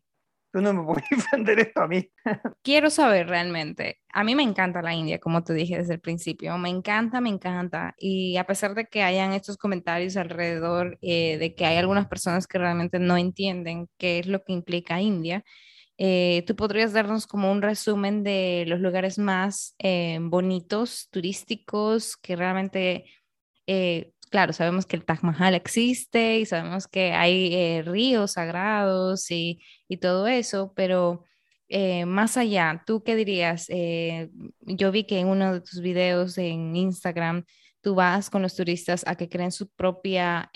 [0.55, 2.09] tú no me puedes vender esto a mí.
[2.63, 6.57] Quiero saber realmente, a mí me encanta la India, como te dije desde el principio,
[6.59, 7.95] me encanta, me encanta.
[7.99, 12.47] Y a pesar de que hayan estos comentarios alrededor eh, de que hay algunas personas
[12.47, 15.45] que realmente no entienden qué es lo que implica India,
[15.97, 22.35] eh, ¿Tú podrías darnos como un resumen de los lugares más eh, bonitos, turísticos, que
[22.35, 23.05] realmente,
[23.69, 29.61] eh, claro, sabemos que el Taj Mahal existe y sabemos que hay ríos sagrados y,
[29.87, 31.23] y, todo eso, pero
[32.07, 33.69] más allá, ¿tú qué dirías?
[34.61, 37.45] yo vi que en uno de tus videos en Instagram,
[37.81, 40.51] tú vas con los turistas a que creen su propia,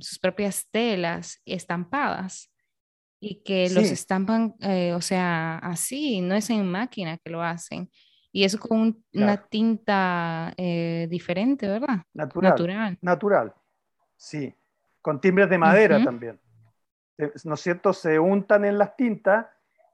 [0.00, 2.50] sus propias telas estampadas.
[3.24, 7.88] Y que los estampan, eh, o sea, así, no es en máquina que lo hacen.
[8.32, 11.98] Y es con una tinta eh, diferente, ¿verdad?
[12.14, 12.98] Natural.
[13.02, 13.54] Natural.
[14.16, 14.54] Sí.
[15.02, 16.40] Con timbres de madera también.
[17.44, 17.92] ¿No es cierto?
[17.92, 19.46] Se untan en las tintas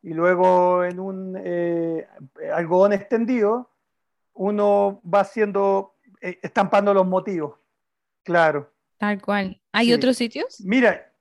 [0.03, 1.37] y luego en un
[2.53, 3.71] algodón extendido
[4.35, 7.59] uno va haciendo, estampando los motivos.
[8.23, 8.71] Claro.
[8.99, 9.61] Tal cual.
[9.73, 10.61] ¿Hay otros sitios?
[10.61, 11.13] Mira,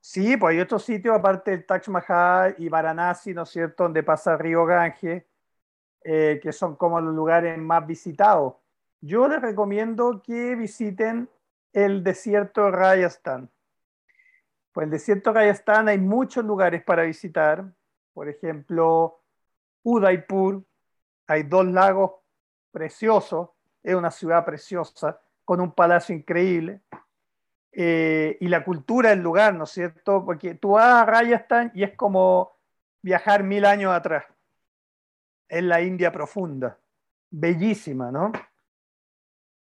[0.00, 4.02] sí, pues hay otros sitios aparte del Taj Mahal y Varanasi, ¿no es cierto?, donde
[4.02, 5.26] pasa el río Gange,
[6.10, 8.54] eh, que son como los lugares más visitados.
[9.02, 11.28] Yo les recomiendo que visiten
[11.74, 13.50] el desierto de Rajasthan.
[14.72, 17.62] Pues el desierto de Rajasthan hay muchos lugares para visitar.
[18.14, 19.20] Por ejemplo,
[19.82, 20.64] Udaipur,
[21.26, 22.12] hay dos lagos
[22.70, 23.50] preciosos,
[23.82, 26.80] es una ciudad preciosa con un palacio increíble.
[27.70, 30.24] Eh, y la cultura del lugar, ¿no es cierto?
[30.24, 32.56] Porque tú vas a Rajasthan y es como
[33.02, 34.24] viajar mil años atrás.
[35.48, 36.78] Es la India profunda,
[37.30, 38.32] bellísima, ¿no?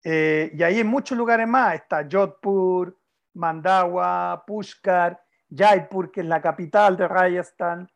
[0.05, 2.97] Eh, y ahí en muchos lugares más está Jodhpur,
[3.35, 5.23] Mandawa, Pushkar,
[5.55, 7.91] Jaipur, que es la capital de Rajasthan.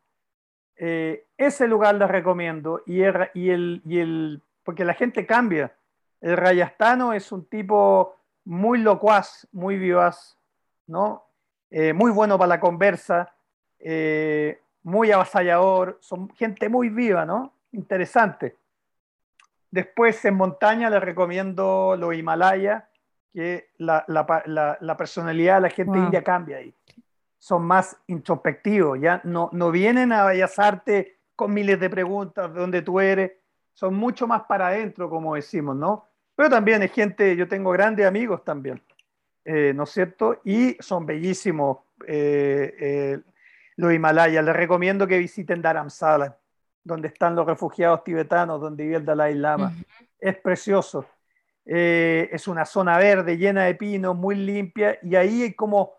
[0.75, 5.75] Eh, ese lugar les recomiendo y el, porque la gente cambia.
[6.21, 8.15] El rayastano es un tipo
[8.45, 10.37] muy locuaz, muy vivaz,
[10.87, 11.25] ¿no?
[11.69, 13.33] Eh, muy bueno para la conversa,
[13.79, 17.53] eh, muy avasallador, son gente muy viva, ¿no?
[17.71, 18.57] Interesante.
[19.69, 22.83] Después en montaña les recomiendo los Himalayas,
[23.33, 26.73] que la, personalidad de la gente india cambia ahí.
[27.37, 32.81] Son más introspectivos, ya no, no vienen a vallazarte con miles de preguntas de dónde
[32.81, 33.33] tú eres,
[33.73, 36.09] son mucho más para adentro, como decimos, ¿no?
[36.35, 38.81] Pero también hay gente, yo tengo grandes amigos también,
[39.45, 40.41] eh, ¿no es cierto?
[40.43, 43.19] Y son bellísimos eh, eh,
[43.75, 44.43] los Himalayas.
[44.43, 46.37] Les recomiendo que visiten Dharamsala,
[46.87, 49.73] donde están los refugiados tibetanos, donde vive el Dalai Lama.
[50.19, 51.05] Es precioso.
[51.65, 55.93] es una zona verde llena de pinos, muy limpia, y ahí como,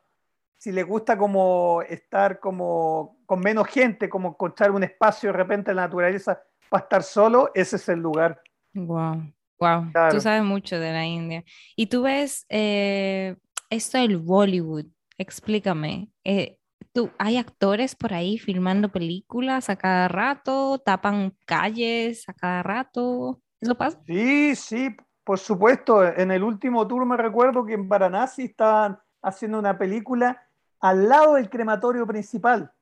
[0.57, 5.71] si les gusta como estar como con menos gente, como encontrar un espacio de repente
[5.71, 8.41] en la naturaleza para estar solo, ese es el lugar.
[8.75, 11.45] Wow, wow, tú sabes mucho de la India.
[11.77, 13.37] Y tú ves eh,
[13.71, 14.87] esto del Bollywood,
[15.17, 16.09] explícame.
[16.25, 16.59] Eh,
[16.93, 20.79] ¿tú, ¿Hay actores por ahí filmando películas a cada rato?
[20.79, 23.41] ¿Tapan calles a cada rato?
[23.61, 24.01] ¿Eso pasa?
[24.07, 26.05] Sí, sí, por supuesto.
[26.05, 30.43] En el último tour me recuerdo que en Varanasi estaban haciendo una película
[30.81, 32.73] al lado del crematorio principal,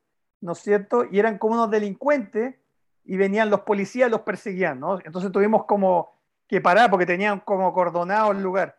[0.41, 1.05] ¿no es cierto?
[1.11, 2.57] Y eran como unos delincuentes
[3.05, 4.99] y venían los policías, los perseguían, ¿no?
[5.01, 6.13] Entonces tuvimos como
[6.47, 8.76] que parar porque tenían como cordonado el lugar.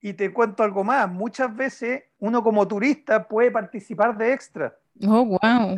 [0.00, 4.76] Y te cuento algo más, muchas veces uno como turista puede participar de extra.
[5.06, 5.76] Oh, wow.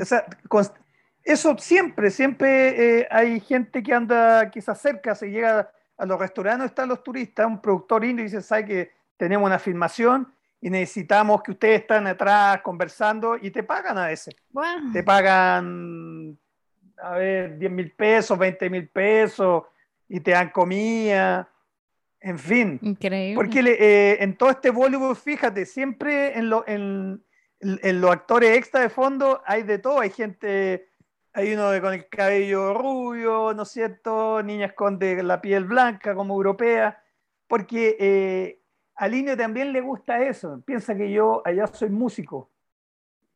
[1.23, 6.19] eso siempre, siempre eh, hay gente que anda, que se acerca, se llega a los
[6.19, 11.43] restaurantes, están los turistas, un productor indio dice, sabe que tenemos una filmación y necesitamos
[11.43, 14.35] que ustedes estén atrás conversando y te pagan a veces.
[14.93, 16.39] Te pagan
[17.03, 19.65] a ver, 10 mil pesos, 20 mil pesos,
[20.09, 21.49] y te dan comida,
[22.21, 22.79] en fin.
[22.83, 23.35] Increíble.
[23.35, 27.25] Porque eh, en todo este Bollywood, fíjate, siempre en, lo, en,
[27.61, 30.91] en, los actores extra de fondo hay de todo, hay gente,
[31.33, 34.43] hay uno con el cabello rubio, ¿no es cierto?
[34.43, 37.03] Niñas con de la piel blanca como europea,
[37.47, 38.63] porque eh,
[38.97, 42.51] a Lino también le gusta eso, piensa que yo allá soy músico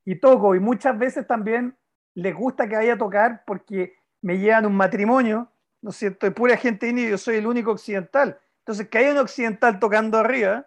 [0.05, 1.74] y toco, y muchas veces también
[2.14, 6.26] les gusta que vaya a tocar porque me llevan un matrimonio, ¿no es cierto?
[6.26, 8.39] De pura gente india y yo soy el único occidental.
[8.65, 10.67] Entonces, que haya un occidental tocando arriba,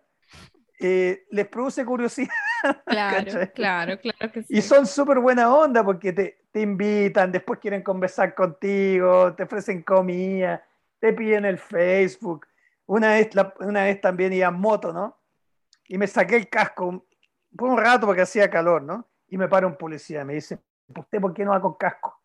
[0.79, 2.29] eh, les produce curiosidad.
[2.87, 4.57] Claro, claro, claro que sí.
[4.57, 9.83] Y son súper buena onda porque te, te, invitan, después quieren conversar contigo, te ofrecen
[9.83, 10.65] comida,
[10.99, 12.47] te piden el Facebook.
[12.87, 13.29] Una vez,
[13.59, 15.17] una vez también iba en moto, ¿no?
[15.87, 17.05] Y me saqué el casco
[17.55, 19.07] por un rato porque hacía calor, ¿no?
[19.27, 20.59] Y me para un policía, me dice,
[20.95, 22.19] ¿usted por qué no va con casco?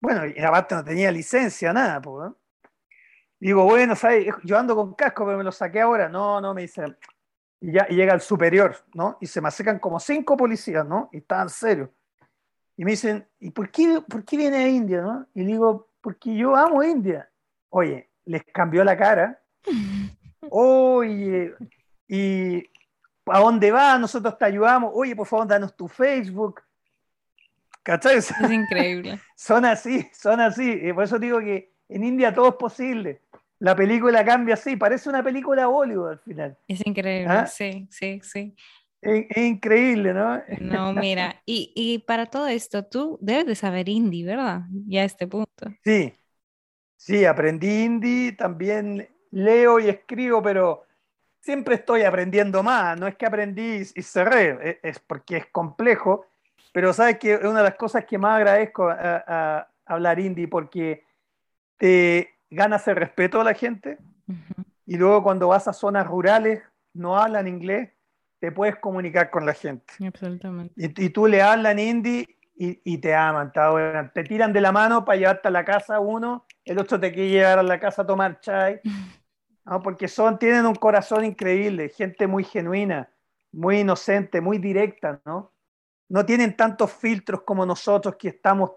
[0.00, 2.32] Bueno, y aparte no tenía licencia, nada, pues.
[3.38, 4.26] Digo, bueno, ¿sabes?
[4.44, 6.08] Yo ando con casco, pero me lo saqué ahora.
[6.08, 6.84] No, no, me dice.
[7.60, 9.18] Y ya llega el superior, ¿no?
[9.20, 11.08] Y se me acercan como cinco policías, ¿no?
[11.12, 11.90] Y estaban serios.
[12.76, 15.26] Y me dicen, ¿y por qué, por qué viene a India, no?
[15.34, 17.28] Y digo, porque yo amo India.
[17.70, 19.40] Oye, les cambió la cara.
[20.50, 21.54] Oye,
[22.06, 22.62] ¿y
[23.26, 23.98] a dónde va?
[23.98, 24.92] Nosotros te ayudamos.
[24.94, 26.62] Oye, por favor, danos tu Facebook.
[27.82, 28.18] ¿Cachai?
[28.18, 29.20] Es increíble.
[29.34, 30.70] son así, son así.
[30.82, 33.22] Y por eso digo que en India todo es posible.
[33.58, 36.58] La película cambia así, parece una película Bollywood al final.
[36.68, 37.46] Es increíble, ¿Ah?
[37.46, 38.54] sí, sí, sí.
[39.00, 40.42] Es, increíble, ¿no?
[40.60, 44.62] No, mira, y, y, para todo esto, tú debes de saber hindi, ¿verdad?
[44.86, 45.72] Ya a este punto.
[45.84, 46.12] Sí,
[46.96, 50.86] sí, aprendí hindi, también leo y escribo, pero
[51.40, 52.98] siempre estoy aprendiendo más.
[52.98, 56.26] No es que aprendí y cerré, e, es porque es complejo,
[56.72, 61.04] pero sabes que una de las cosas que más agradezco a, hablar hindi porque
[61.76, 63.98] te ganas el respeto a la gente
[64.86, 67.90] y luego cuando vas a zonas rurales no hablan inglés
[68.38, 69.92] te puedes comunicar con la gente.
[70.06, 70.74] Absolutamente.
[70.76, 73.52] Y, tú le hablas en hindi y, te aman,
[74.14, 77.30] te, tiran de la mano para llevarte a la casa uno, el otro te quiere
[77.30, 78.80] llevar a la casa a tomar chai,
[79.64, 79.82] ¿no?
[79.82, 83.10] porque son, tienen un corazón increíble, gente muy genuina,
[83.52, 85.52] muy inocente, muy directa, ¿no?
[86.08, 88.70] No tienen tantos filtros como nosotros que estamos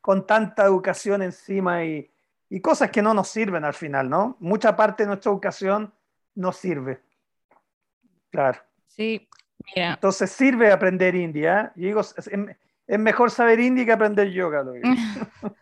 [0.00, 2.10] con tanta educación encima y,
[2.48, 4.36] y cosas que no nos sirven al final, ¿no?
[4.40, 5.92] Mucha parte de nuestra educación
[6.34, 7.00] no sirve.
[8.30, 8.58] Claro.
[8.86, 9.28] Sí,
[9.74, 9.94] mira.
[9.94, 11.72] Entonces sirve aprender india.
[11.76, 11.80] ¿eh?
[11.80, 12.30] digo, es,
[12.98, 14.64] mejor saber hindi que aprender yoga.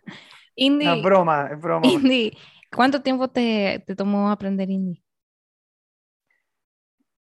[0.57, 0.87] hindi.
[0.87, 1.87] Es broma, es broma.
[1.87, 2.37] Hindi.
[2.75, 5.05] ¿Cuánto tiempo te, te tomó aprender hindi?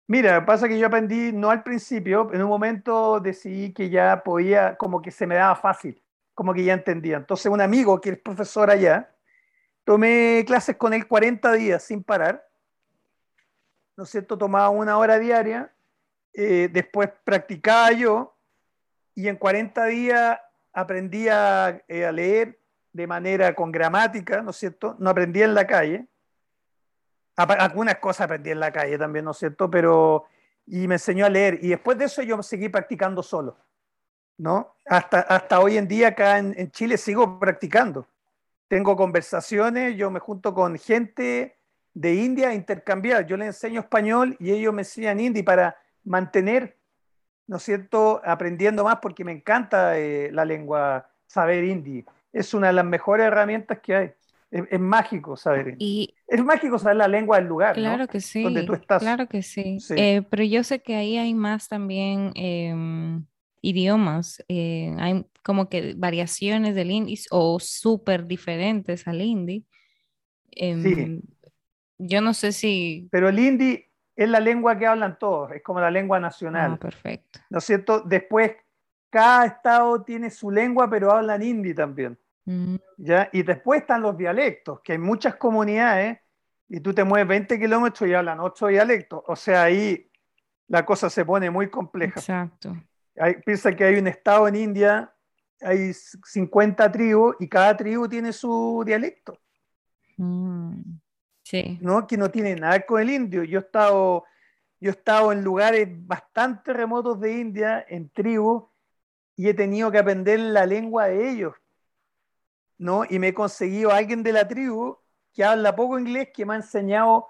[0.07, 4.76] Mira, pasa que yo aprendí no al principio, en un momento decidí que ya podía,
[4.76, 6.03] como que se me daba fácil,
[6.34, 7.16] como que ya entendía.
[7.16, 9.09] Entonces un amigo que es profesor allá,
[9.91, 12.49] tomé clases con él 40 días sin parar,
[13.97, 14.38] ¿no es cierto?
[14.38, 15.74] Tomaba una hora diaria
[16.32, 18.36] eh, después practicaba yo
[19.16, 20.38] y en 40 días
[20.72, 22.61] aprendí eh, a, leer
[22.93, 24.95] de manera con gramática, ¿no es cierto?
[25.01, 26.07] No aprendí en la calle.
[27.34, 29.68] Algunas cosas aprendí en la calle también, ¿no es cierto?
[29.68, 30.26] Pero,
[30.66, 31.59] y me enseñó a leer.
[31.62, 33.59] Y después de eso yo seguí practicando solo,
[34.38, 34.76] ¿no?
[34.86, 38.07] Hasta, hasta hoy en día acá en, en Chile sigo practicando.
[38.71, 41.57] Tengo conversaciones, yo me junto con gente
[41.93, 43.27] de India a intercambiar.
[43.27, 46.79] Yo le enseño español y ellos me enseñan hindi para mantener,
[47.49, 52.05] ¿no es cierto?, aprendiendo más porque me encanta eh, la lengua, saber hindi.
[52.33, 54.12] Es una de las mejores herramientas que hay.
[54.53, 55.75] Es, mágico saber.
[55.81, 57.75] Y, es mágico saber la lengua del lugar.
[57.75, 58.45] Claro que sí.
[58.45, 59.03] Donde tú estás.
[59.03, 59.79] Claro que sí.
[59.97, 63.27] Eh, pero yo sé que ahí hay más también em,
[63.62, 64.45] idiomas.
[64.47, 69.66] Eh, hay como que variaciones del hindi o súper diferentes al hindi.
[70.51, 71.22] Em, sí.
[71.99, 73.09] Yo no sé si.
[73.11, 73.84] Pero el hindi,
[74.16, 76.72] es la lengua que hablan todos, es como la lengua nacional.
[76.74, 77.41] Ah, perfecto.
[77.51, 78.01] ¿No es cierto?
[78.01, 78.53] Después,
[79.11, 82.18] cada estado tiene su lengua, pero hablan hindi también.
[82.45, 82.76] Mm.
[82.97, 83.28] ¿ya?
[83.32, 86.18] Y después están los dialectos, que hay muchas comunidades
[86.68, 89.22] y tú te mueves 20 kilómetros y hablan ocho dialectos.
[89.26, 90.11] O sea, ahí
[90.68, 92.20] la cosa se pone muy compleja.
[92.20, 92.76] Exacto.
[93.16, 95.12] Hay, piensa que hay un estado en India,
[95.61, 99.39] hay 50 tribus y cada tribu tiene su dialecto.
[100.17, 100.81] Mm.
[101.81, 102.07] ¿no?
[102.07, 103.45] que no tiene nada con el indio.
[103.45, 104.25] Yo he estado,
[104.81, 108.65] yo he estado en lugares bastante remotos de India, en tribus,
[109.37, 111.55] y he tenido que aprender la lengua de ellos.
[112.79, 113.05] ¿no?
[113.09, 114.99] Y me he conseguido a alguien de la tribu
[115.33, 117.27] que habla poco inglés, que me ha enseñado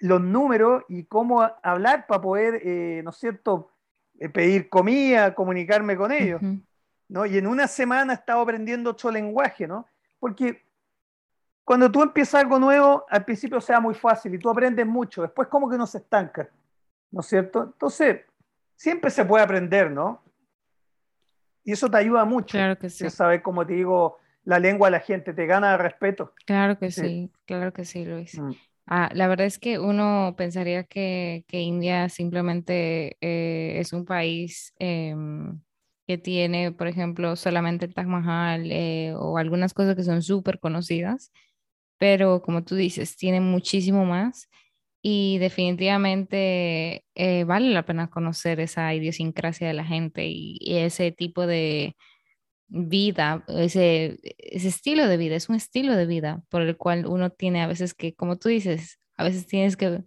[0.00, 3.70] los números y cómo hablar para poder, eh, ¿no es cierto?,
[4.18, 6.40] eh, pedir comida, comunicarme con ellos.
[7.08, 7.26] ¿No?
[7.26, 9.86] Y en una semana he estado aprendiendo otro lenguaje, ¿no?
[10.18, 10.64] Porque
[11.64, 15.48] cuando tú empiezas algo nuevo, al principio sea muy fácil y tú aprendes mucho, después
[15.48, 16.48] como que no se estanca,
[17.10, 17.62] ¿no es cierto?
[17.64, 18.20] Entonces,
[18.76, 20.22] siempre se puede aprender, ¿no?
[21.64, 22.58] Y eso te ayuda mucho.
[22.58, 23.08] Claro que sí.
[23.08, 26.34] Saber, como te digo, la lengua de la gente, te gana respeto.
[26.44, 28.38] Claro que sí, claro que sí, Luis.
[28.38, 28.52] Mm.
[28.86, 35.58] Ah, la verdad es que uno pensaría que, India simplemente eh, es un país em,
[36.06, 40.58] que tiene, por ejemplo, solamente el Taj Mahal eh, o algunas cosas que son súper
[40.60, 41.32] conocidas
[41.98, 44.48] pero como tú dices, tiene muchísimo más
[45.02, 51.46] y definitivamente eh, vale la pena conocer esa idiosincrasia de la gente y, ese tipo
[51.46, 51.96] de
[52.68, 57.30] vida, ese, ese estilo de vida, es un estilo de vida por el cual uno
[57.30, 60.02] tiene a veces que, como tú dices, a veces tienes que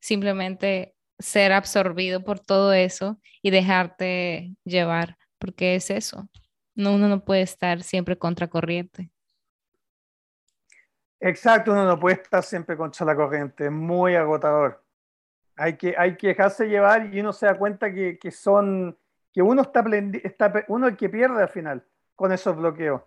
[0.00, 6.28] simplemente ser absorbido por todo eso y dejarte llevar, porque es eso.
[6.74, 9.10] No, uno no puede estar siempre contracorriente.
[11.20, 14.84] Exacto, uno no puede estar siempre contra la corriente, es muy agotador.
[15.56, 18.96] Hay que, hay que dejarse llevar y uno se da cuenta que, que son,
[19.32, 19.84] que uno está,
[20.22, 21.84] está uno el que pierde al final
[22.14, 23.02] con esos bloqueos.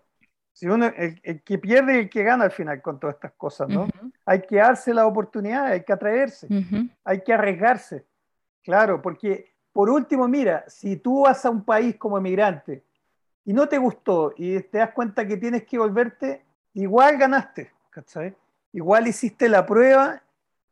[0.52, 3.70] Si uno, el, que pierde y el que gana al final con todas estas cosas,
[3.70, 3.88] ¿no?
[4.26, 6.46] Hay que darse la oportunidad, hay que atreverse,
[7.04, 8.06] hay que arriesgarse.
[8.62, 12.84] Claro, porque por último, mira, si tú vas a un país como emigrante
[13.44, 16.44] y no te gustó y te das cuenta que tienes que volverte,
[16.74, 17.72] igual ganaste.
[18.72, 20.22] Igual hiciste la prueba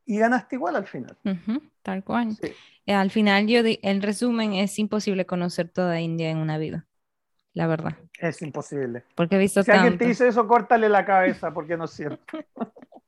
[0.05, 1.17] y ganaste igual al final.
[1.83, 2.37] tal cual.
[2.87, 6.87] Eh, al final, yo el resumen es imposible conocer toda India en una vida,
[7.55, 7.97] la verdad.
[8.19, 9.05] Es imposible.
[9.15, 12.25] Porque he visto Si alguien te dice eso, córtale la cabeza, porque no es cierto.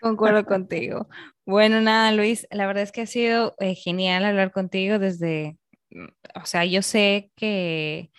[0.00, 1.08] Concuerdo contigo.
[1.44, 5.58] Bueno, nada, Luis, la verdad es que ha sido eh, genial hablar contigo desde,
[5.90, 6.06] mm,
[6.40, 8.10] o sea, yo sé que,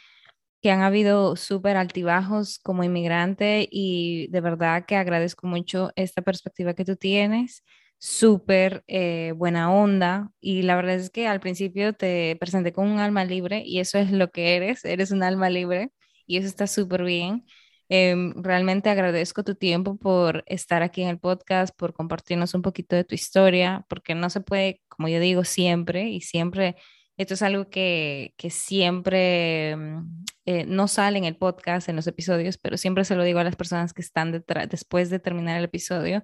[0.61, 6.73] que han habido súper altibajos como inmigrante y de verdad que agradezco mucho esta perspectiva
[6.75, 7.63] que tú tienes
[7.99, 12.99] súper eh, buena onda y la verdad es que al principio te presenté con un
[12.99, 15.91] alma libre y eso es lo que eres, eres un alma libre
[16.27, 17.45] y eso está súper bien.
[17.89, 22.95] Em, realmente agradezco tu tiempo por estar aquí en el podcast, por compartirnos un poquito
[22.95, 26.75] de tu historia, porque no se puede, como yo digo, siempre y siempre,
[27.17, 32.07] esto es algo que, que siempre mm, eh, no sale en el podcast, en los
[32.07, 35.57] episodios, pero siempre se lo digo a las personas que están detrás, después de terminar
[35.57, 36.23] el episodio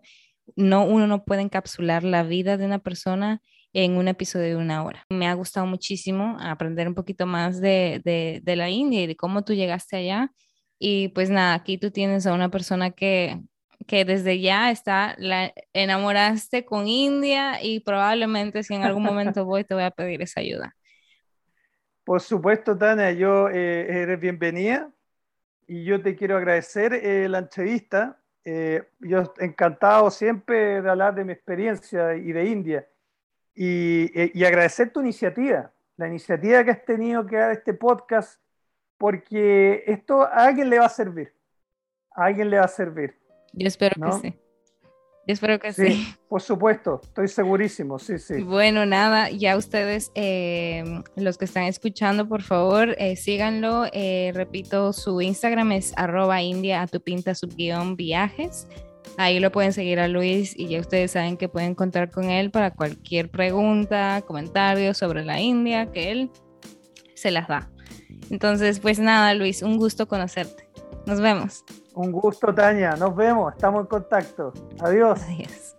[0.56, 3.42] no, uno no puede encapsular la vida de una persona
[3.74, 5.06] en un episodio de una hora.
[5.10, 9.54] Me ha gustado muchísimo aprender un poquito más de, la India y de cómo tú
[9.54, 10.32] llegaste allá.
[10.78, 13.42] Y pues nada, aquí tú tienes a una persona que,
[13.88, 19.64] que desde ya está, la enamoraste con India y probablemente si en algún momento voy
[19.64, 20.76] te voy a pedir esa ayuda.
[22.04, 24.92] Por supuesto, Tania, yo eh, eres bienvenida
[25.68, 31.26] y yo te quiero agradecer eh, la entrevista eh, yo encantado siempre de hablar de
[31.26, 32.88] mi experiencia y de India
[33.56, 38.40] y, agradecer tu iniciativa, la iniciativa que has tenido que dar este podcast,
[38.98, 41.34] porque esto a alguien le va a servir,
[42.16, 43.20] a alguien le va a servir.
[43.54, 44.40] Yo espero que sí
[45.28, 48.42] espero que sí, Por supuesto, estoy segurísimo, sí, sí.
[48.44, 50.84] Bueno, nada, ya ustedes, eh,
[51.16, 53.86] los que están escuchando, por favor, eh, síganlo.
[53.92, 58.68] Eh, repito, su Instagram es arroba india a tu pinta subguión viajes.
[59.18, 62.52] Ahí lo pueden seguir a Luis y ya ustedes saben que pueden contar con él
[62.52, 66.32] para cualquier pregunta, comentario sobre la India, que él
[67.14, 67.70] se las da.
[68.30, 70.68] Entonces, pues nada, Luis, un gusto conocerte.
[71.06, 71.64] Nos vemos.
[71.94, 72.96] Un gusto, Tania.
[72.96, 73.54] Nos vemos.
[73.54, 74.54] Estamos en contacto.
[74.80, 75.22] Adiós.
[75.24, 75.76] Adiós.